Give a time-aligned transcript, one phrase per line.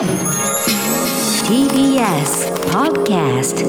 [0.00, 0.08] TBS
[2.72, 3.60] Podcast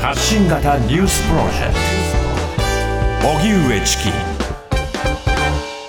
[0.00, 1.74] 発信型ニュースプロジェク
[3.20, 3.28] ト。
[3.28, 4.08] 荻上チキ。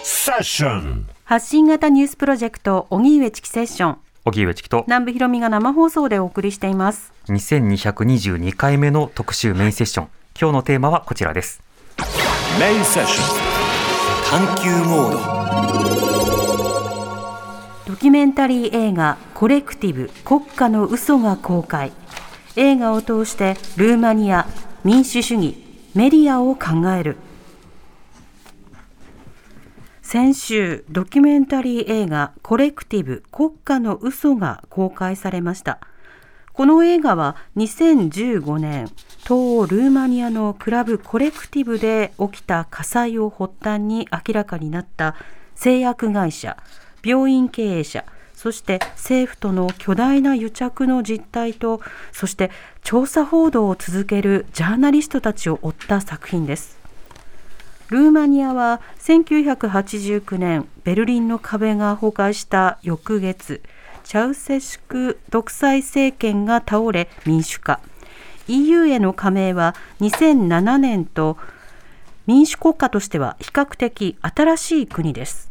[0.04, 1.08] セッション。
[1.24, 3.98] 発信型ニュースプロジェクト荻上チキセッション。
[4.26, 4.84] 荻上チキと。
[4.88, 7.14] 南部ひろみが生放送でお送りしています。
[7.30, 10.10] 2222回目の特集メインセッション。
[10.38, 11.62] 今日のテーマはこちらです。
[12.60, 13.50] メインセッション。
[14.30, 15.14] 探求モー
[16.14, 16.19] ド
[17.90, 21.92] ドキュメンタリー映画コレクティブ国家の嘘が公開。
[22.56, 24.46] 映画を通してルーマニア
[24.84, 25.58] 民主主義
[25.96, 27.18] メディアを考える。
[30.04, 35.80] 先週ドキュメンタリー映画コレクティブ国家の嘘が公開されました。
[36.54, 38.86] この映画は2015年
[39.24, 45.16] 東欧ルーマニアのクラブコレクティブで起きた火災を発端に明らかになった
[45.56, 46.56] 製薬会社
[47.04, 48.06] 病院経営者
[48.40, 51.82] そして政府との巨大な癒着の実態と
[52.14, 52.52] そして
[52.84, 56.80] 調査報道を続けるジャーナリストたちを追った作品です。
[57.90, 63.62] ルーマニアは1989年ベルリンの壁が崩壊した翌月
[64.06, 67.82] チャウセシク独裁政権が倒れ民主化。
[68.48, 71.36] EU への加盟は2007年と
[72.26, 75.49] 民主国家としては比較的新しい国です。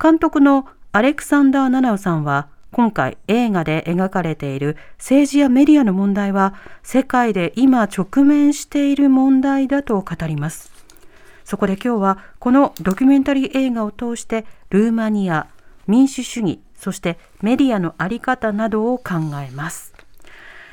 [0.00, 10.70] 監督のアレクサンダー・ナナウさんは今回映画で描かれている政治やメディアの問題は世界で今直面している問題だと語ります。
[11.44, 15.46] そこで今日はこのドキュメンタリー映画を通してルーマニア
[15.86, 19.94] 民主主義そしてメディアの在り方などを考えます。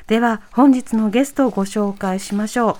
[0.06, 2.76] では本日のゲストをご紹介しましょう。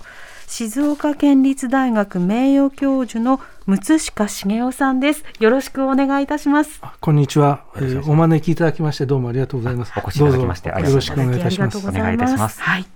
[0.47, 5.25] 静岡県立大学名誉教授の六鹿茂雄さんです。
[5.41, 6.83] よろしくお願いいたします。
[7.01, 9.93] こんにちは、えー、お招きいただきましてどうもありがとうございます。
[9.97, 10.89] お越しいただきましてどうぞ。
[10.91, 11.79] よろしくお願いいたします。
[11.79, 12.61] ありがとうござお願いいたします。
[12.61, 12.87] はい。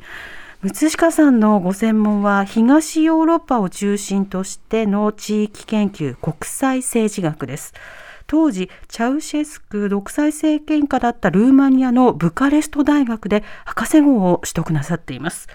[0.62, 7.72] 六鹿さんのご専門は東ヨーロッパを中心としての地域研究国際政治学です。
[8.26, 15.48] 当時チャウシェスク独裁政権下だったルーマニアのブカレスト大学で博士号を取得なさっています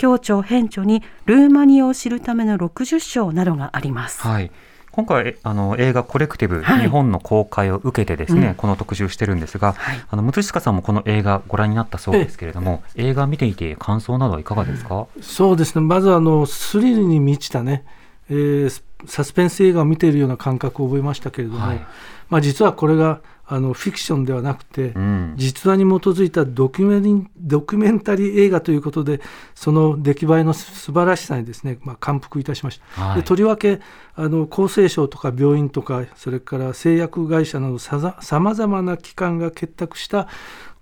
[0.00, 4.22] 協調編著にルーマニアを知るための60章などがあります。
[4.22, 4.50] はい。
[4.92, 6.80] 今回あの映画コレクティブ、はい。
[6.80, 8.54] 日本の公開を受けてですね、うん。
[8.54, 10.02] この特集してるんですが、はい。
[10.08, 15.82] あの六鹿さんもこの映画ご覧になったそうですけれども、映画見ていて感想などはいかがですか、そうですね。
[15.82, 17.84] まずあのスリルに満ちたね、
[18.30, 21.80] えーサスペンス映画を見ているような感覚を覚えましたけれども、はい。
[22.28, 23.20] まあ、実はこれが
[23.52, 25.34] あのフィクションではなくて、うん。
[25.36, 29.20] 実話に基づいたドキュメリドキュメンタリー映画ということで
[29.56, 33.02] その出来栄えの素晴らしさにですね、まあ、感服いたしました。
[33.02, 33.16] はい。
[33.16, 33.80] でとりわけ
[34.14, 40.28] あの厚生省とか病院とかそれから製薬会社などさざさまざまな機関が結託した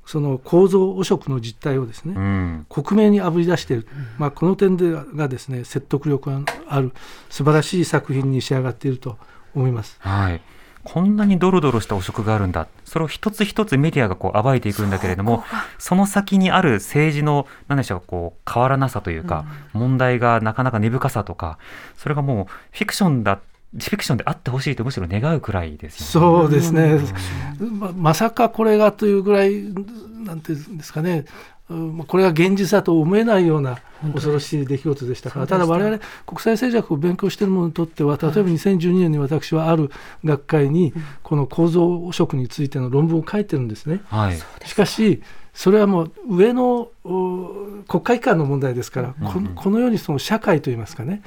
[0.05, 2.67] その構造汚職の実態をですね、うん。
[2.69, 6.93] 克明にあぶり出している、まあ、この点でがですね説得力がある
[7.31, 9.17] 素晴らしい作品に仕上がっていると
[9.55, 9.97] 思います。
[10.01, 10.43] はい、
[10.85, 12.67] こんなにドロドロした汚職があるんだ。
[12.85, 15.45] それを一つ一つメディアがこう暴いていくんだけれども
[15.79, 21.59] その先にある政治の何でしょうこう変わらなさというか、問題がなかなか根深さとか
[21.97, 23.41] それがもうフィクションだ
[23.73, 26.41] フィクションであってほしいとむしろ願うくらいですよね。
[26.41, 26.99] そうですね、
[27.61, 29.63] ままさかこれがというぐらい、
[30.25, 31.27] なんていうんですかね、
[32.07, 33.79] これが現実だと思えないような
[34.15, 35.59] 恐ろしい出来事でしたから、た。
[35.59, 39.91] だ我々、国際政治学を勉強している者にとっては、例えば2012年に私はある
[40.25, 44.01] 学会に、この構造汚職についての論文を書いてるんですね。
[44.07, 51.21] はい、しかし、それはもう上のお国会機関の問題ですから、このこのようにその社会といいますかね、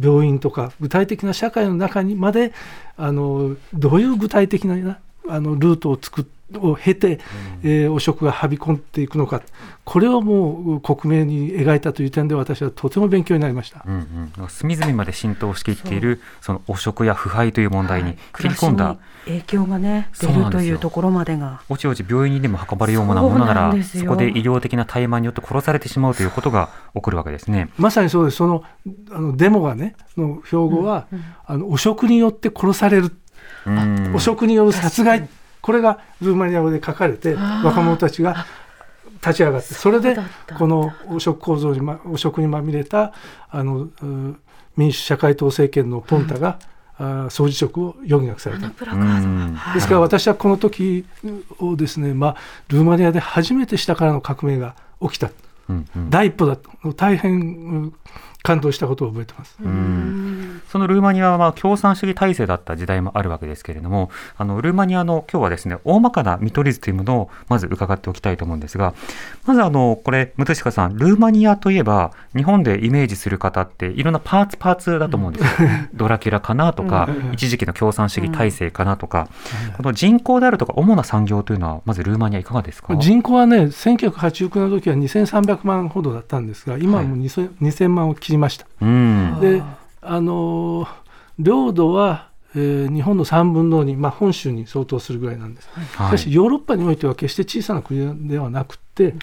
[0.00, 2.52] 病院とか具体的な社会の中にまで
[2.96, 6.24] あのどういう具体的なあのルートを作っ
[6.60, 7.20] を経て、
[7.62, 9.42] えー汚職がはび込んでいくのか、
[9.84, 13.84] これをもう克明に描いたという点で私はとても勉強になりました。
[13.86, 18.96] うんうん、隅々まで浸透しきっているその汚職や腐敗という問題に切暮らしにり込んだ、
[19.26, 21.62] 影響がね出るというところまでが。
[21.68, 27.68] おちおち病院にでも運ばれようもなものなそうならそこで医療的な怠慢によって殺されてしまうということが起こるわけですね。
[27.78, 28.64] まさにそうです、その
[29.10, 31.06] あのデモがね、の標語は、
[31.46, 33.10] あの汚職によって殺される、
[33.66, 34.12] うん。
[34.14, 35.28] 汚職による殺害、
[35.64, 38.44] これがルーマニア語で書かれて、若者たちが
[39.14, 40.14] 立ち上がって、それで
[40.58, 43.14] この汚職構造に、ま、汚職にまみれた
[43.48, 43.90] あのう
[44.76, 46.58] 民主社会党政権のポンタが、
[46.98, 48.68] あ総辞職を余儀なくされた。
[49.72, 51.06] ですから私はこの時
[51.58, 52.36] をですね、まあ、
[52.68, 55.30] ルーマニアで初めて下からの革命が起きた、
[55.70, 56.10] うんうん。
[56.10, 57.36] 第一歩だと大変う
[57.86, 57.94] ん
[58.44, 59.56] 感動したことを覚えてます。
[59.60, 68.92] うんそのルーマニアはまあ共産主義体制だった時代もあるわけですけれども、あのルーマニアの今日はですね、大まかな見取り図というものをまず伺っておきたいと思うんですが、
[69.46, 75.68] まずあの、これ、ムトシカさん、ルーマニアといえば、日本でイメージする方っていろんなパーツパーツだと思うんですよ。
[75.92, 79.28] ドラキュラかなとか、一時期の共産主義体制かなとか、
[79.76, 82.96] この人口であるとか主な産業というのは、まずルーマニアいかがですか？
[82.96, 88.66] 人口はね、1989年の時は2300万ほどだったんですが、今はもう 2000,、2000万を切りました。
[88.80, 89.38] うん。
[89.40, 89.62] で、
[90.02, 90.88] あのー
[91.40, 95.64] 領土は、えー日本の3分の2、まあ、本州に相当するぐらいなんです。
[95.66, 99.14] しはいかし、ヨーロッパにおいては決して小さな国ではなくね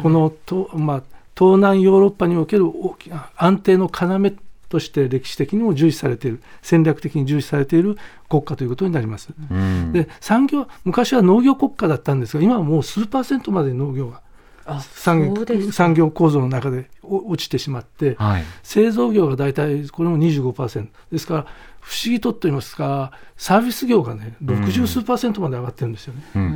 [0.00, 1.02] このと、まあ、
[1.36, 4.32] 東南ヨーロッパにおける大きな安定の要
[4.68, 7.96] として歴史的にも重視されている戦略的に重視されている
[8.28, 9.30] 国家ということになります。
[9.50, 14.20] うんで産業昔は農業国家だったんですが今はもう数パーセントまで農業が
[14.66, 18.44] あ産そうですか産業構造の中でお落ちてしまって、はい。
[18.62, 21.46] 製造業が大体これも25%ですから
[21.80, 26.22] 不思議とと言いますかサービス業がね60数パーセントまで上がってるんですよね。
[26.34, 26.46] うんう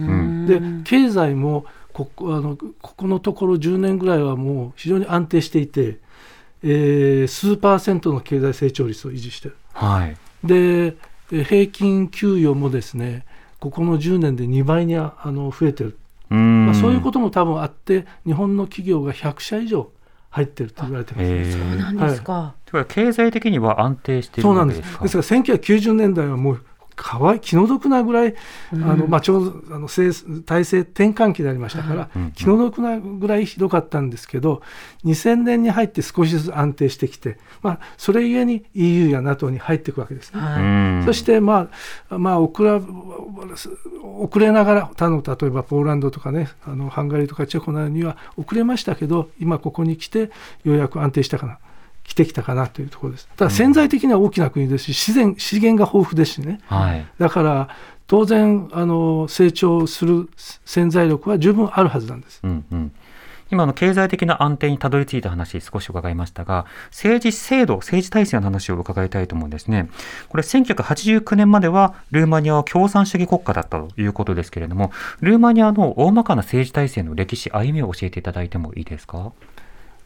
[0.43, 0.83] ん。
[0.85, 5.99] で経済もここあのここのところ10年ぐらいはもう非常に安定していて、
[6.63, 9.57] えー数パーセントの経済成長率を維持してる。
[9.73, 10.17] はい。
[10.45, 13.25] でえー平均給与もですね
[13.59, 15.97] ここの10年で2倍にああの増えてる、
[16.31, 16.67] うん。
[16.67, 19.91] まあ、そういうことも多分あって日本の企業が100社以上
[20.31, 21.25] 入ってると言われてます。
[21.25, 22.55] へーそうなんですか。
[22.67, 24.75] とい経済的には安定しているそうなんで。
[24.75, 26.65] すすかですから1990年代はもう
[26.97, 28.35] かわい気の毒なぐらい、
[28.73, 32.23] あのまあ、ちょうどあの政体制転換期でありましたから、うん。
[32.23, 32.33] うん。
[32.33, 34.63] 気の毒なぐらいひどかったんですけど
[35.05, 40.33] 2000年に入って少しずつ安定してきて、まあ、それゆえに EU や NATO に入っていくわけです。
[40.35, 41.03] ね。
[41.05, 41.69] そして、ま
[42.11, 42.81] あまあ、遅ら
[44.03, 50.31] 遅れながら他の例えばポーランドとかねあのハンガリーとかチェコなどには遅れましたけど今ここに来て
[50.65, 51.59] ようやく安定したかな
[52.05, 57.07] 来てきたかなというところですただ潜在的には大きな国ですし自然資源が豊富ですしねはい。
[57.19, 57.69] だから
[58.07, 60.29] 当然あの成長する
[60.67, 62.41] 潜在力は十分あるはずなんです。
[62.43, 62.93] うんうん。
[63.51, 69.91] 今の経済的な安定にたどり着いた話少し伺いましたが政治制度政治体制の話を伺いたいと思うんですね
[70.31, 74.91] これ1989年まではルーマニアは共産主義国家だったということですけれども
[75.21, 79.33] ルーマニアの大まかな政治体制の歴史歩みを教えていただいてもいいですか？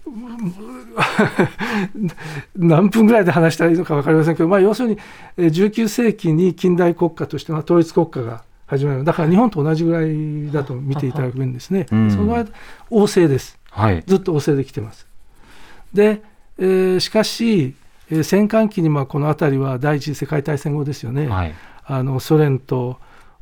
[2.57, 4.99] 何分ぐらいで話したらいいのか分かりませんけど、まあ、要するに
[5.37, 9.05] えー19世紀に近代国家としての統一国家が始まる。
[9.05, 12.11] だから日本と同じぐらいだと見ていただくんですね、うん。
[12.11, 12.47] その間
[12.91, 13.59] 王政です。
[13.71, 14.03] はい。
[14.07, 15.07] ずっと王政できてます。
[15.93, 16.23] で、
[16.59, 17.75] えーしかし、
[18.11, 21.55] えー戦艦期にまあこの辺りは第一次世界大戦後ですよね、はい。
[21.85, 22.99] あのソ連と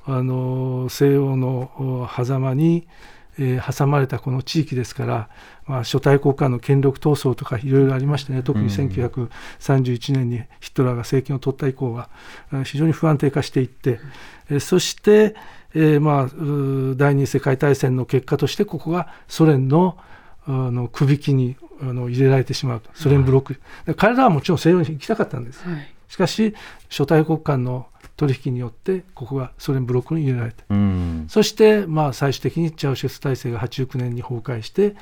[0.07, 2.87] あの西欧のお狭間に、
[3.39, 5.29] えー挟まれたこの地域ですから、
[5.67, 12.09] まあ、初代国家の権力闘争とかいろいろありましてね特に1931年にヒトラーが政権を取った以降は
[12.53, 14.01] えー非常に不安定化していって、
[14.51, 15.35] えーそして、
[15.75, 19.99] えーまあ、第二次世界大戦の結果としてここがソ連の
[20.47, 25.67] あのくびきにあの入れられてしまうとソ連ブロック、で彼らはもちろん西洋に行きたかったんです。
[25.67, 25.95] はい。
[26.09, 26.55] しかし
[26.89, 31.27] 初代国間の取引によってここがソ連ブロックに入れられてうん。
[31.29, 34.97] そしてまあ最終的にチャウシェス体制が89年に崩壊して、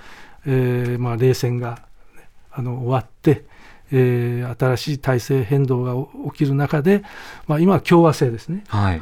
[0.46, 1.82] えーまあ冷戦が、
[2.16, 3.44] ねあの終わって、
[3.90, 7.02] えー新しい体制変動が起きる中で、
[7.46, 8.64] まあ、今は共和制ですね。
[8.68, 9.00] はい。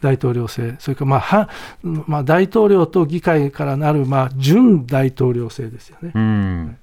[0.00, 0.76] 大統領制。
[0.78, 1.48] それからまあは、
[1.82, 6.12] まあ、大統領と議会からなる、まあ、準大統領制ですよね。
[6.14, 6.76] うん。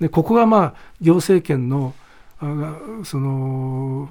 [0.00, 1.94] でここがまあ行政権の
[2.40, 4.08] あがその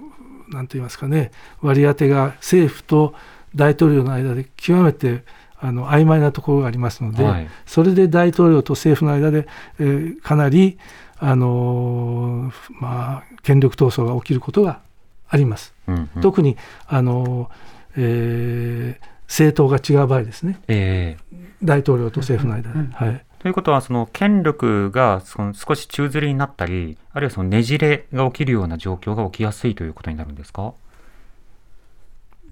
[0.53, 1.31] なんと言いますかね
[1.61, 3.13] 割り当てが政府と
[3.55, 5.23] 大統領の間で極めて
[5.59, 7.47] あの曖昧なところがありますので、はい。
[7.65, 9.47] それで大統領と政府の間で、
[9.79, 10.77] えーかなり
[11.19, 14.81] あのーまあ、権力闘争が起きることが
[15.29, 15.73] あります。
[15.87, 16.21] うんうん。
[16.21, 16.57] 特に
[16.87, 17.49] あの、
[17.95, 20.59] えー政党が違う場合ですね。
[20.67, 21.37] ええ。
[21.63, 22.93] 大統領と政府の間で。
[22.93, 30.73] はいということは、その権力がその少し宙づりになったり、あるいはそのねじれが起きるような状況が起きやすいということになるんですか？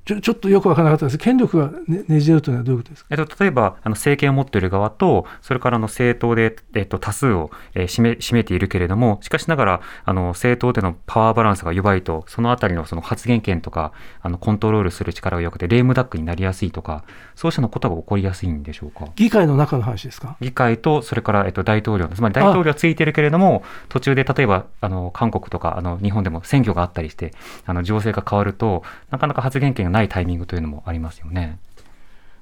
[0.04, 1.18] ちょちょっとよく分からなかったです。
[1.18, 3.08] 権力がねねじれるというのはどういうことですか？
[3.12, 13.92] えっと、例えばあの政権を持っている側と、それからあの政党で、えっと、多数を、えー占め占めているけれども、しかしながらあの政党でのパワーバランスが弱いと、そのあたりのその発言権とか
[14.22, 17.04] あのコントロールする力が弱くて、レームダックになりやすいとか、
[17.36, 19.08] そうしたのことが起こりやすいんでしょうか？
[19.16, 20.38] 議会の中の話ですか？
[20.42, 27.34] 議会と、それから、えっと、大統領、つまり大統領はついてるけれども、途中で例えばあの韓国とかあの日本でも選挙があったりして、
[27.66, 31.58] あの情勢が変わると、なかなか発言権がないタイミングというのもありますよね。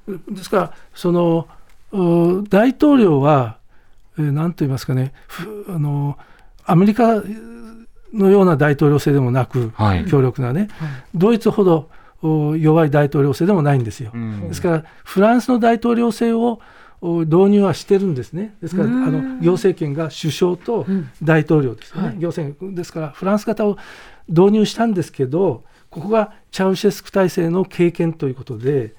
[0.08, 1.48] ですからその
[1.92, 3.58] う大統領は、
[4.18, 6.18] えーなんと言いますかねふあの
[6.66, 7.22] アメリカ
[8.14, 10.70] のような大統領制でもなく、はい強力なね、
[11.16, 11.90] ドイツほど
[12.22, 14.12] お弱い大統領制でもないんですよ。
[14.14, 16.60] うんですから、フランスの大統領制をお
[17.02, 18.56] 導入はしてるんですね。
[18.62, 20.86] ですから、あの行政権が首相と
[21.24, 22.16] 大統領ですよね。
[22.20, 23.78] 行政ですから、フランス型を
[24.28, 28.96] 導入したんですけど、ここがチャウシェスク体制の経験ということで、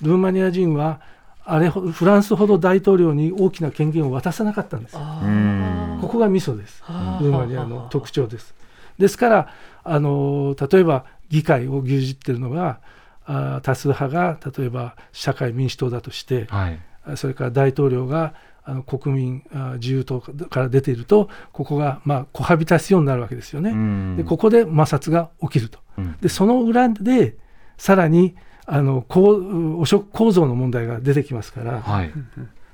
[0.00, 1.00] ルーマニア人は
[1.44, 4.96] あれほどフランスほど大統領に大きな権限を渡さなかったんです。
[4.96, 6.82] うんここがミソです。
[7.20, 8.54] ルーマニアの特徴です。
[8.98, 9.48] ですから、
[9.82, 12.80] あの例えば議会を牛耳っているのが
[13.24, 23.70] あ多数派が例えば社会民主党だとして、はいあそれから大統領があの国民あ自由党から出ているとここがまあコハビタシオンになるわけですよね。
[23.70, 25.78] うんでここで摩擦が起きると。
[25.98, 27.36] うんでその裏で
[27.78, 28.36] さらに
[28.66, 32.12] あのこう汚職構造の問題が出てきますから、はい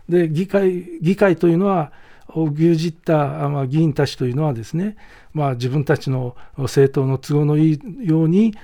[0.08, 1.90] で議会議会というのは
[2.28, 4.96] を牛耳ったあまあ議員たちというのはですね、
[5.32, 8.54] まあ、自分たちの政党の都合のいいように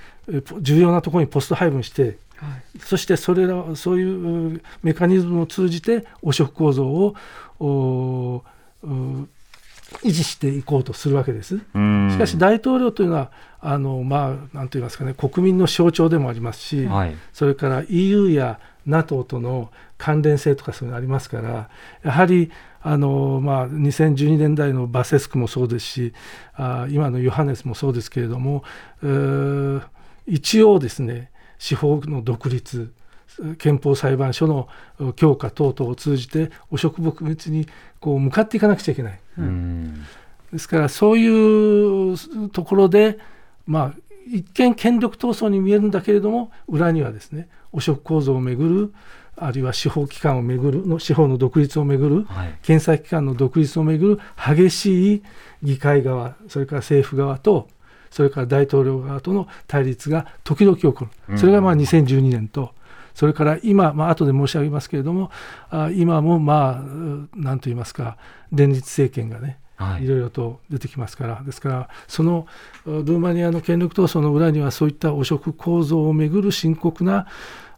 [0.60, 2.18] 重要なところにポスト配分して、
[2.80, 8.44] そしてそれらそういううメカニズムを通じて汚職構造を
[8.84, 11.60] 維持していこうとするわけです。
[11.74, 12.10] うん。
[12.10, 13.30] しかし大統領というのは
[13.60, 17.16] あの、まあ、なんと言いますかね国民の象徴でもありますし、はい。
[17.32, 21.70] それから EU や NATO との関連性とかそういうのありますから
[22.02, 26.12] やはりあの、まあ、2012年代のバセスクもそうですし
[26.54, 28.64] あ今のヨハネスもそうですけれども、
[29.04, 29.82] えー
[30.26, 31.31] 一応ですね
[31.62, 32.92] 司法の独立
[33.56, 34.68] 憲法裁判所の
[35.14, 37.68] 強化等々を通じて汚職撲滅に
[38.00, 39.20] こう向かっていかなくちゃいけない。
[39.38, 40.04] うん
[40.52, 43.18] ですからそういうところで、
[43.64, 48.94] まあ、一見権力闘争に見えるんだけれども裏にはですね汚職構造をめぐる
[49.36, 55.22] あるいは司法機関をめぐるの司法の独立をめぐるはい検査機関の独立をめぐる激しい
[55.62, 57.68] 議会側それから政府側と
[58.12, 62.72] それから大統領側との対立が時々起こるそれがまあ2012年と。
[63.14, 65.30] それから今、まあ後で申し上げますけれども、
[65.70, 68.16] あ今もまあ、うなんと言いますか、
[68.50, 72.46] 連立政権がね、はいいろいろと出てきますから、ですから、その
[72.86, 77.26] ルーマニアの権力闘争の裏には、そういった汚職構造をめぐる深刻な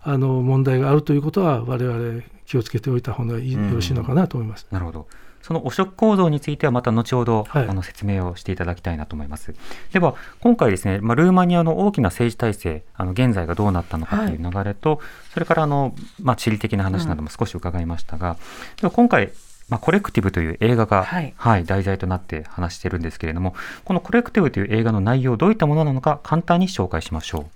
[0.02, 4.66] あの問題があるということは、我々気をつけておいた方がいいよろしいのかなと思います。
[4.70, 5.08] なるほど。
[5.44, 7.68] その汚職構造についてはまた後ほど、はい。
[7.68, 9.54] あの説明をしていただきたいなと思います。
[9.92, 15.02] では今回ですね、まあ、ルーマニアの大きな政治体制、あの現在がどうなったのかという流れと、
[15.34, 18.38] それからあの、まあ、地理的な話なども少し伺いましたが、
[18.80, 19.32] では今回、
[19.68, 21.64] まあ、コレクティブという映画が、はい。
[21.66, 27.50] 題材となって話しているんですけれども、このコレクティブという映画の内容、どういったものなのか簡単に紹介しましょ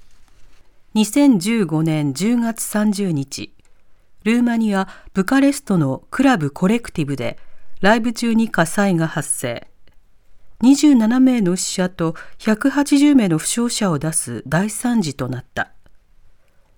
[0.94, 3.54] 2015年10月30日、
[4.24, 7.38] ルーマニア・ブカレストのクラブコレクティブで
[7.80, 9.68] ライブ中に火災が発生。
[10.62, 15.70] 27名の死者と180名の負傷者を出す大惨事となった。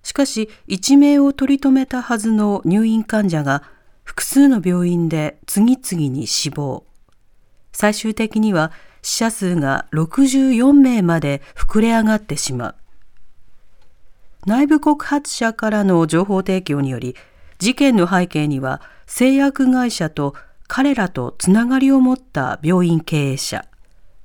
[0.03, 3.63] しかし、一命を取り留めたはずの入院患者が
[4.03, 6.83] 複数の病院で次々に死亡。
[7.71, 12.75] 最終的には死者数が64名まで膨れ上がってしまう。
[14.45, 17.15] 内部告発者からの情報提供により、
[17.57, 20.35] 事件の背景には製薬会社と
[20.73, 23.65] 彼らとつながりを持った病院経営者、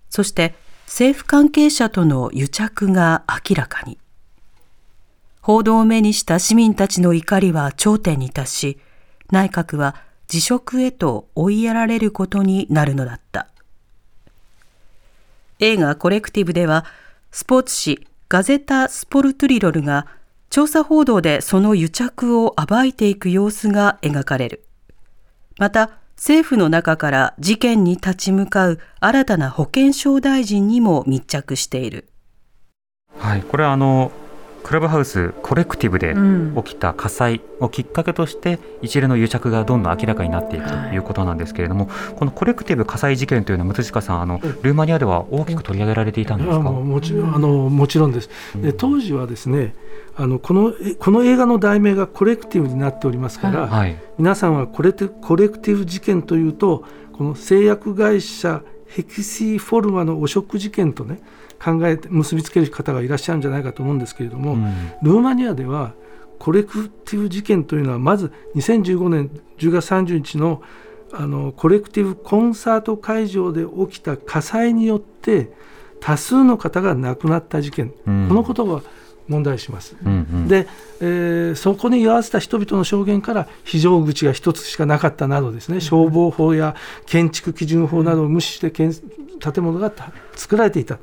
[0.08, 3.98] そして政府関係者との癒着が明らかに。
[5.40, 8.78] 報道を目にした市民たちの怒りは頂点に達し、
[9.32, 9.96] 内閣は
[10.28, 13.48] 辞職へと追いやられることになるのだった。
[15.58, 16.84] 映画コレクティブでは、
[17.32, 20.06] スポーツ紙ガゼタ・スポルトゥリロルが
[20.50, 24.64] 調査報道でその癒着を暴いていく様子が描かれる。
[25.58, 32.08] また、政府の中から事件に立ち向かう新たな保健省大臣にも密着している。
[33.18, 34.12] はい、これはあの
[34.66, 36.54] クラブハウスコレクティブでうん。
[36.64, 40.98] 起きた火災をきっかけとして一連の癒着がどんどん明らかになっていくとい。
[40.98, 46.58] うことなんですけれども、このコレクティブ火災事件というのは、六塚さん、あのルーマニアでは大きく取り上げられていたんですか？
[46.58, 48.28] もちろんあのもちろんです。
[48.56, 49.74] で当時はですね
[50.16, 61.20] あのこのえこの映画の題名がコレクティブになっておりますから、はい、皆さんはコレテコレクティブ事件というとこの製薬会社ヘキシフォルマの汚職事件とね
[61.62, 64.92] 考えて結びつける方がいらっしゃるんじゃないかと思うんですけれども、うん。
[65.02, 65.94] ルーマニアでは
[66.38, 70.62] コレクティブ事件というのはまず2015年10月30日の
[71.12, 75.52] あのコレクティブコンサート会場で起きた火災によって
[76.00, 78.28] 多数の方が亡くなった事件、うん。
[78.28, 78.82] このことが
[79.28, 79.96] 問題視します。
[80.04, 80.48] うんうん。
[80.48, 80.66] で、
[81.00, 85.80] えーそこに居合わせた人々の証言から非常口が一つしかなかったなどですね。
[85.80, 86.74] 消防法や
[87.06, 88.92] 建築基準法などを無視して建
[89.38, 90.98] 建物がた作られていた。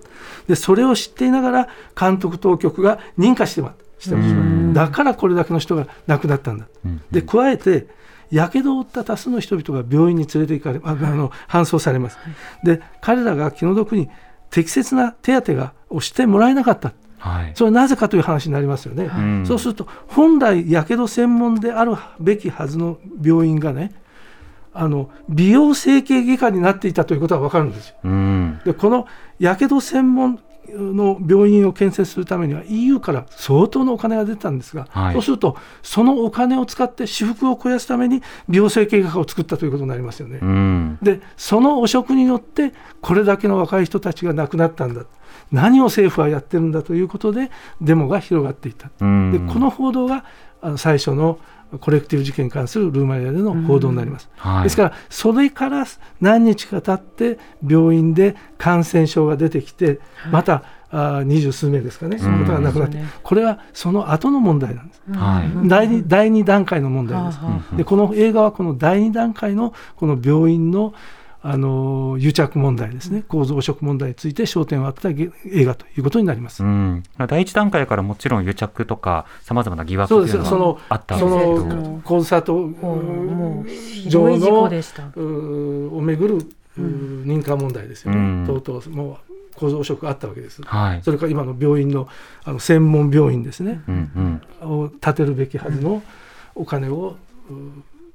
[0.47, 1.67] でそれを知っていながら
[1.99, 6.67] 監督当局が認可してましてしまうだからこれだけの人が亡くなったんだ。
[6.85, 7.87] うんで加えて
[8.31, 12.17] やけどを負った多数の人々が病院に連れて行かれああの搬送されます。
[12.63, 14.09] で彼らが気の毒に
[14.49, 16.93] 適切な手当てがをしてもらえなかった。
[17.19, 17.51] はい。
[17.55, 19.05] それはなぜかという話になりますよね。
[19.21, 19.45] ん。
[19.45, 23.93] そうすると本来やけど専門であるべきはずの病院がね
[24.73, 27.95] あの美容整形外科になっていたということは分かるんですよ。
[28.03, 28.59] うん。
[28.65, 29.07] でこの
[29.39, 30.39] やけど専門
[30.69, 35.13] の病院を建設するためには EU から相当のお金が出たんですが、はい。
[35.13, 40.39] そうするとそのお金を使って私腹を肥やすために美容整形外科を作ったということになりますよね。
[40.41, 40.97] うん。
[41.01, 45.03] でその汚職によってこれだけの若い人たちが亡くなったんだ。
[45.51, 47.51] 何を政府はやってるんだということで
[47.81, 48.89] デモが広がっていった。
[49.01, 49.31] うん。
[49.31, 50.23] でこの報道が
[50.61, 51.39] あの最初の
[51.79, 54.63] コレクティブ事件に関するルーマニアでの報道になります、はい。
[54.63, 55.85] ですからそれから
[56.21, 59.99] 何日か経って病院で感染症が出てきて
[60.31, 62.19] またあ二十数名ですかね。
[62.19, 65.01] その方が亡くなって、うんこれはその後の問題なんです。
[65.11, 65.67] はい。
[65.67, 67.39] 第二第二段階の問題です。
[67.39, 70.93] はあはでこの映画はこの第二段階のこの病院の
[71.45, 73.21] あの癒着問題ですね。
[73.27, 76.63] 構造汚職問題について焦点を当てたげ映画ということになります。
[76.63, 81.75] うん、第一段階からもちろん癒着とかさまざまな疑惑というのはあったんそですけど。
[81.75, 82.69] のコンサート
[84.07, 85.03] 上のでした。
[85.03, 86.47] うーをめぐる
[86.77, 88.45] 認可問題ですよね、うん。
[88.47, 90.61] とうとうもう構造汚職があったわけです。
[90.63, 91.01] はい。
[91.03, 92.07] それから今の病院の
[92.45, 96.01] あの専門病院ですね、うんうん、を建てるべきはずの
[96.55, 97.17] お金を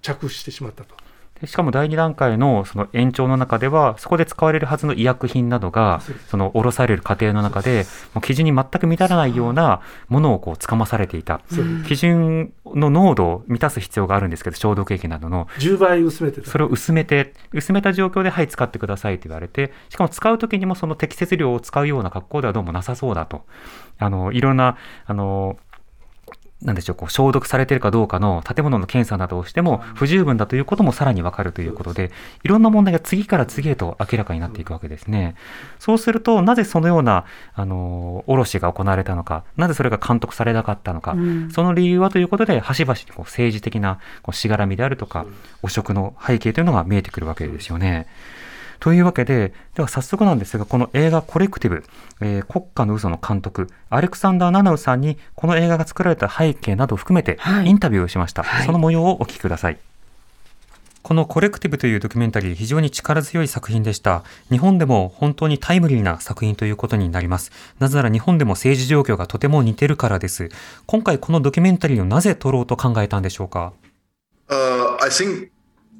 [0.01, 0.95] 着手してしまったと。
[1.41, 11.41] でしかも第二段階のその延長の中ではそこで使われるはずの医薬品などがその卸される過程の中でもう基準に全く満たらないようなものをこうつかまされていた。
[11.87, 15.47] 基準の濃度を満たす必要があるんですけど消毒液などの。
[15.59, 16.51] 10倍薄めてた。
[16.51, 23.45] それを薄めて薄めた状況ではい使ってくださいと言われてしかも使う時にもその適切量を使うような格好ではどうもなさそうだと。
[23.99, 24.77] あのいろんな
[25.07, 25.59] あの
[26.63, 32.11] なんでしょうこう消毒されているかどうかの建物の検査などをしても不十分だということもさらにわかるということで
[32.43, 35.37] いろんな問題が次から次へと明らかになっていくわけですね。
[35.79, 45.27] そうするとなぜそのようなあの卸が行われたのかなぜそれが監督されなかったのか、うんその理由はということで端々にこう政治的なこうしがらみであるとか
[45.63, 48.07] 汚職の背景というのが見えてくるわけですよね。
[48.81, 51.85] というわけで、では早速なんですが、この映画コレクティブ、
[52.21, 58.43] えー国家の嘘の監督、アレクサンダー・ナナウさんに、この映画が作られた背景などを含めてはいインタビューをしました。
[58.43, 59.79] はいその模様をお聞きください。
[61.03, 64.25] このコレクティブというドキュメンタリー、非常に力強い作品でした。
[64.51, 67.51] 日本でも本当にタイムリーな作品ということになります。
[67.79, 70.51] なぜなら日本でも政治状況がとても似てるからです。
[70.87, 73.73] 今回このドキュメンタリーをなぜ撮ろうと考えたんでしょうか
[74.49, 75.49] ？Uh, I think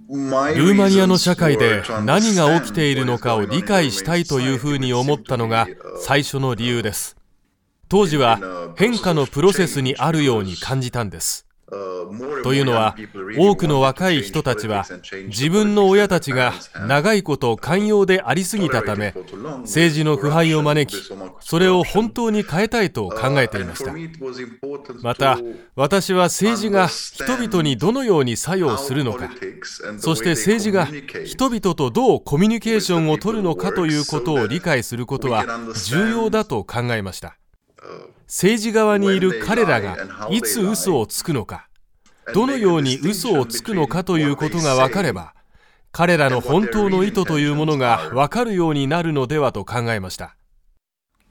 [0.09, 5.67] ルーマニアの社会で何が起きているのかを理解したいというふうに思ったのが
[6.01, 7.19] 最初の理由です。
[7.91, 8.39] 当時は
[8.77, 11.48] 変化のプロセスにあるように感じたんです
[12.43, 12.97] というのは
[13.37, 14.87] 多くの若い人たちは
[15.27, 16.55] 自分の親たちが
[16.87, 19.15] 長いこと寛容でありすぎたため
[19.61, 21.03] 政治の腐敗を招き
[21.41, 23.95] それを本当に変えたいと考えていました。
[25.03, 25.39] また
[25.75, 29.31] 私は政治が人々にどのように作用するのか
[29.99, 30.87] そして政治が
[31.25, 35.45] 人々とどうコミュニケーションを取るのかということを理解することは
[35.89, 37.37] 重要だと考えました。
[38.29, 41.69] 政治側にいる彼らがいつ嘘をつくのか
[42.35, 45.35] どのように嘘をつくのかということが分かれば
[45.93, 50.37] 彼らの本当の意図というものが分かるようになるのではと考えました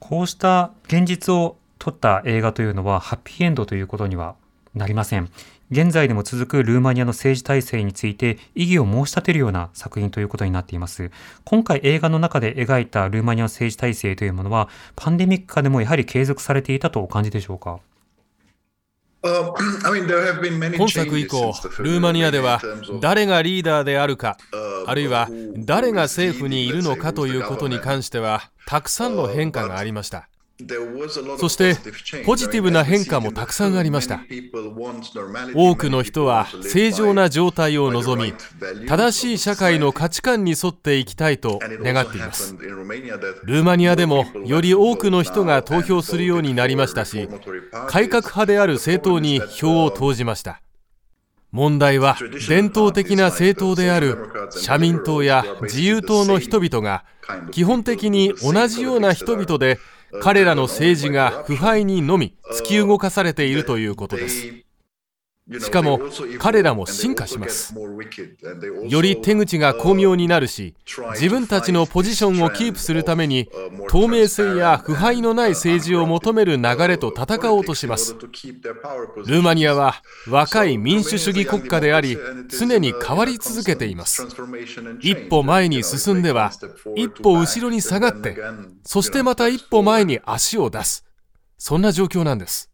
[0.00, 4.34] こうした現実を撮った映画というのはハッピーエンドということには
[4.74, 5.30] なりません。
[5.70, 11.10] 現在でも続くルーマニアの政治体制について異議を申し立てるような作品ということになっています。
[11.44, 17.80] 今回映画の中で描いたルーマニアの政治体制というものはパンデミック下でもやはり継続されていたとお感じでしょうか？
[20.78, 21.52] 今作以降
[21.82, 22.60] ルーマニアでは
[23.00, 24.38] 誰がリーダーであるか
[24.86, 30.28] あるいは誰が政府にいるのかということに関してはたくさんの変化がありました
[31.38, 31.76] そして
[32.26, 34.20] ポジティブな変化もたくさんありました。
[35.54, 38.34] 多くの人は正常な状態を望み
[38.88, 42.56] 正しい社会の価値観に沿っていきたいと願っています。
[42.56, 47.28] ルーマニアでもより多くの人が投票するようになりましたし
[47.88, 50.60] 改革派である政党に票を投じました。
[51.50, 52.18] 問題は
[52.48, 54.18] 伝統的な政党である
[54.50, 57.04] 社民党や自由党の人々が
[57.52, 59.78] 基本的に同じような人々で
[60.20, 64.67] 彼らの政治が腐敗にのみ突き動かされているということです。
[65.60, 66.00] しかも
[66.38, 67.74] 彼らも進化します
[68.86, 70.74] より手口が巧妙になるし
[71.14, 73.48] 自分たちのポジションをキープするために
[73.88, 84.26] 透明性や腐敗のない政治を求める流れと戦おうとしますルーマニアは若い民主主義国家であり常に変わり続けています
[85.00, 86.52] 一歩前に進んでは
[86.94, 88.36] 一歩後ろに下がって
[88.84, 91.06] そしてまた一歩前に足を出す
[91.56, 92.70] そんな状況なんです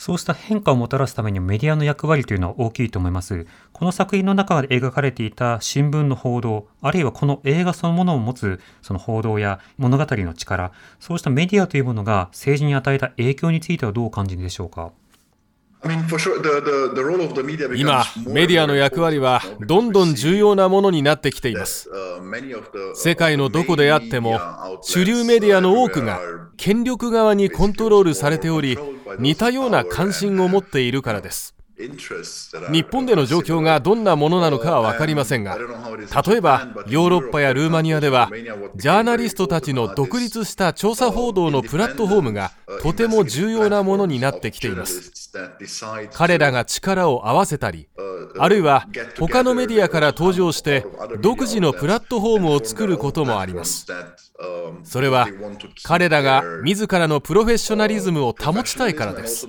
[0.00, 3.46] そうした変化をもたらすためにメディアの役割というのは大きいと思います。
[3.74, 14.90] この作品の中で描かれていた新聞の報道、あるいはこの映画そのものを持つその報道や物語の力、そうしたメディアというものが政治に与えた影響についてはどう感じるでしょうか？
[17.76, 21.88] 今、メディアの役割はどんどん重要なものになってきています。
[22.94, 24.40] 世界のどこであっても、
[24.82, 26.20] 主流メディアの多くが
[26.56, 28.78] 権力側にコントロールされており、
[29.18, 31.54] 似たような関心を持っているからです。
[32.72, 38.30] 日本での状況がどんなものなのかは分かりませんが例えばヨーロッパやルーマニアでは
[38.76, 45.12] ジャーナリストたちの独立した調査報道のプラットフォームがとても重要なものになってきています。
[46.12, 47.88] 彼らが力を合わせたり
[48.38, 48.86] あるいは
[49.18, 50.84] 他のメディアから登場して
[51.20, 53.86] 独自のプラットフォームを作ることもあります。
[54.84, 55.28] それは
[55.82, 59.46] 彼らが自らのプロフェッショナリズムを保ちたいからです。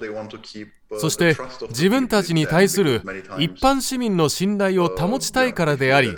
[1.00, 1.38] そして
[1.70, 3.02] 自分たちに対する
[3.40, 6.14] 一般市民の信頼を保ちたいからであり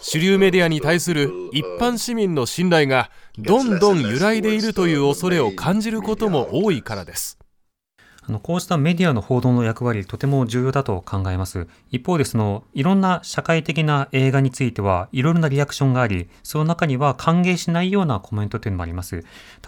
[0.00, 7.38] 主流メディアに対する一般市民の信頼がどんどん揺らいでいるという恐れを感じることも多いからです。
[8.26, 11.66] あのこうしたメディアの報道の役割、とても重要だと考えます。
[11.90, 19.24] 一方で、その、いろんな社会的な映画については、いろいろなリアクションがあり、その中には歓迎しないようなコメントというのもあります。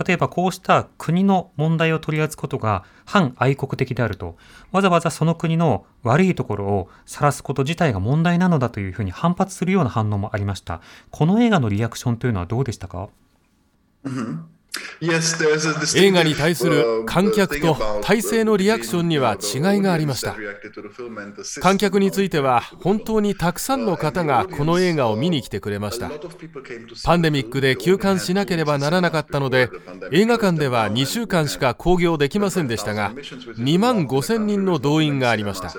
[0.07, 4.37] 例えば、こうした国の問題を取り扱うことが反愛国的であると、
[4.73, 10.81] わざわざその国の悪いところを晒すこと自体が問題なのだというふうに反発するような反応もありました。
[11.11, 13.09] この映画のリアクションというのはどうでしたか、
[15.97, 20.35] 映画に対する観客と体制のリアクションには違いがありました
[21.61, 26.11] 観客については本当にたくさんの方がこの映画を見に来てくれました
[27.05, 29.71] パンデミックで休館しなければならなかったので
[30.13, 35.75] 映画館では2週間しか興行できませんでしたが2万5000人の動員がありました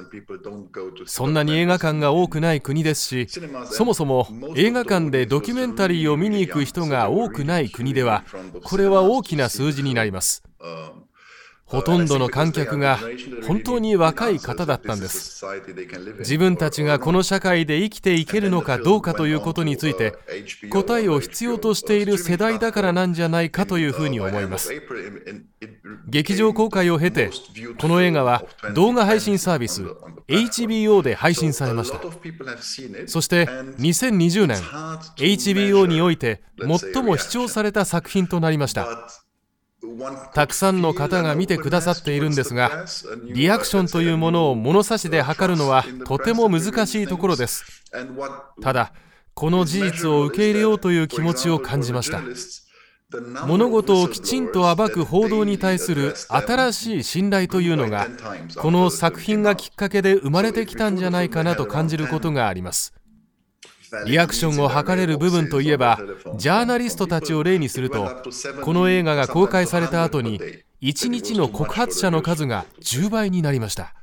[1.05, 3.27] そんなに映画館が多くない国ですし
[3.71, 8.23] そもそも映画館でドキュメンタリーを見に行く人が多くない国では
[8.63, 10.43] これは大きな数字になります。
[11.67, 12.97] ほとんどの観客が
[13.45, 15.45] 本当に若い方だったんです。
[16.19, 20.15] 自分たちがこの社会で生きていけるのかどうかということについて
[20.69, 24.71] 答えを必要としている世代だからなんじゃないかというふうに思います。
[26.07, 27.31] 劇場公開を経て
[27.79, 29.83] この映画は動画配信サービス
[30.27, 31.99] HBO で配信されました
[33.07, 34.57] そして2020年
[35.17, 36.41] HBO において
[36.93, 39.26] 最も視聴された作品となりました
[40.33, 42.85] たくさんの方が見てくださっているんですが
[43.25, 47.83] リアクションというものを物差しで測るのはとても難しいところです。
[48.61, 48.93] ただ
[49.33, 52.21] この事実を受け入れようという気持ちを感じました。
[53.45, 58.07] 物事をきちんと暴く報道に対する新しい信頼というのが
[58.57, 62.96] この作品がきっかけで生まれてきたんじゃないかなと感じることがあります。
[64.05, 65.99] リアクションを図れる部分といえば
[66.35, 68.09] ジャーナリストたちを例にすると
[68.63, 70.39] この映画が公開された後に
[70.81, 73.93] 1日の告発者の数が10倍になりました。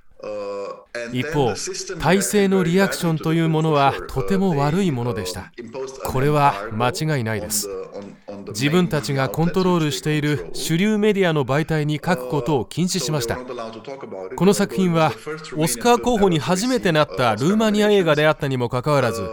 [1.13, 1.55] 一方
[2.01, 5.53] 体制のリアクションというものはとても悪いものでした。
[6.07, 7.69] これは間違いないです。
[8.49, 13.37] 自分たちがコントロールしている主流メディアの媒体に書くことを禁止しました。
[13.37, 15.13] この作品は
[15.57, 19.29] オスカー候補に初めてなったルーマニア映画であったにもかかわらず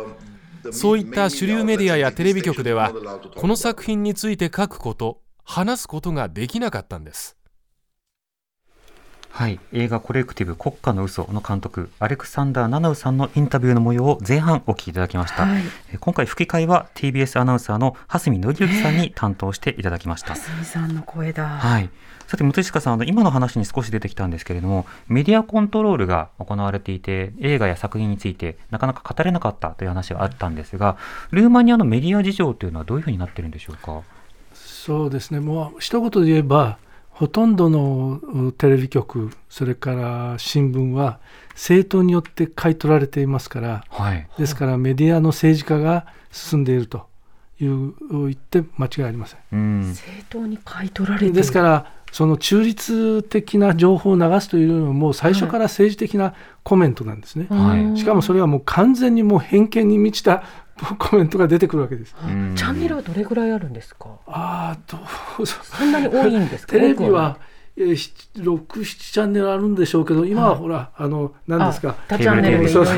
[0.72, 2.94] そういった主流メディアやテレビ局では
[3.36, 7.38] この作品について書くこと話すことができなかったんです。
[9.34, 15.64] はい、映画コレクティブ国家の嘘の監督アレクサンダー・ナナウさんのインタビューの模様を前半お聞きいただきました、はい、
[16.00, 21.48] 今回吹き替えは TBS アナウンサーの蓮見紀之さんに担当していただきました、蓮見さんの声だ。
[21.48, 21.90] はい
[22.32, 30.96] さて、本近さん、今の話に少し出てきたんですけれども、メディアコントロールが行われていて、映画や作品についてなかなか語れなかったという話があったんですが、
[31.32, 34.04] ルーマニアのメディア事情というのはどういうふうになってるんでしょうか？
[34.54, 36.78] そうですね、もう一言で言えば、
[37.10, 47.08] ほとんどのテレビ局、それから新聞は政党によって買い取られていますから、はい、ですからメディアの政治化が進んでいると
[47.60, 49.40] いう言って間違いありません。
[49.52, 57.48] うん正当に買い取られてるですからその中立的な情報を流すというのはもう最初から政治的なコメントなんですね。
[57.50, 57.98] はい。
[57.98, 60.44] しかもそれはもう完全にもう偏見に満ちた
[60.98, 62.16] コメントが出てくるわけです。
[62.24, 62.54] うん。
[62.56, 64.10] チャンネルはどれぐらいあるんですか？
[64.28, 64.98] ああど
[65.40, 66.74] うぞそんなに多いんですか？
[66.74, 67.40] テレビは、
[67.78, 67.94] えー、
[68.36, 71.96] 6、7チャンネルあるんでしょうけど今はほら、あの何ですか？
[72.10, 72.98] 他チャンネルでいそうそう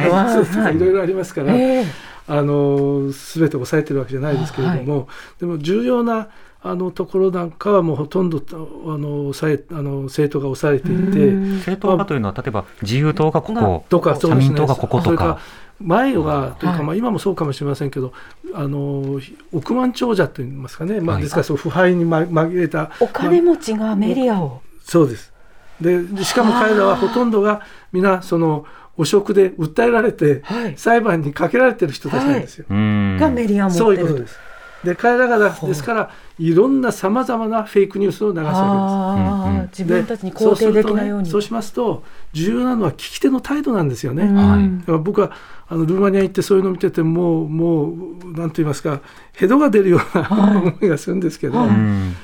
[0.79, 1.85] ろいろありますから、ええ。
[2.25, 5.07] あの全て抑えてるわけじゃないですけれども、
[5.39, 6.29] でも重要な
[6.65, 11.31] あのところなんかはもうほとんどあの抑えあの政党が抑えていて。
[11.57, 14.21] 政党がというのは例えば自由党がこことかね。
[14.21, 15.39] 社民党がこことそれか
[15.81, 16.85] 前はというか、はい。
[16.85, 18.13] まあ、今もそうかもしれませんけど
[18.53, 19.19] あの
[19.51, 21.23] 億万長者といいますかね、まあ、はい。
[21.23, 25.33] ですからそう腐敗にま紛れたお金まあ持ちがメディアを、そうです。
[25.81, 30.77] ででしかも彼らはほとんどが皆その汚職で訴えられて、はい。
[30.77, 32.65] 裁判にかけられてる人たちなんですよ。
[32.69, 34.52] うんがメディアを持そうってるいうことです。
[34.83, 38.59] で彼らがですからいろんなさまざまなフェイクニュースを流すわけです。
[38.59, 39.59] ああ、うん。
[39.59, 41.25] うん自分たちに肯定できないように。
[41.25, 44.23] でそうしますと重要なのは聞き手の態度なんですよね。
[44.23, 44.79] うんはい。
[44.79, 45.31] だから僕は
[45.67, 47.95] あのルーマニア行ってそういうのを見ててもうもう
[48.33, 49.01] なんと言いますか
[49.33, 51.69] ヘドが出るような思いがするんですけど、はい。
[51.69, 52.15] うん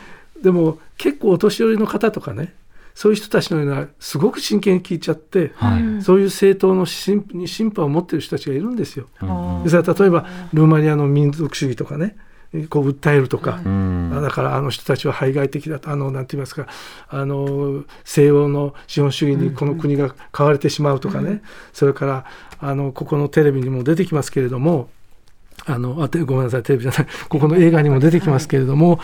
[0.41, 2.53] でも結構お年寄りの方とかね
[2.95, 6.03] そういう人たちのようなすごく真剣に聞いちゃって、はい。
[6.03, 9.07] そういう政党の審に審判を持っている人たちがいるんですよ。
[9.21, 9.63] うん。
[9.63, 12.17] ですから例えばルーマニアの民族主義とかね
[12.69, 14.21] こう訴えるとか、うん。
[14.21, 16.67] だからあの人たちは排外的だとあのなんて言いますか。
[17.07, 21.41] あの西欧の資本主義にこの国が買われてしまうとかね、
[21.73, 22.25] それから
[22.59, 24.89] あのここのテレビにも出てきますけれども。
[25.65, 27.07] あのあてごめんなさいテレビじゃない。
[27.27, 28.99] ここの映画にも出てきますけれども、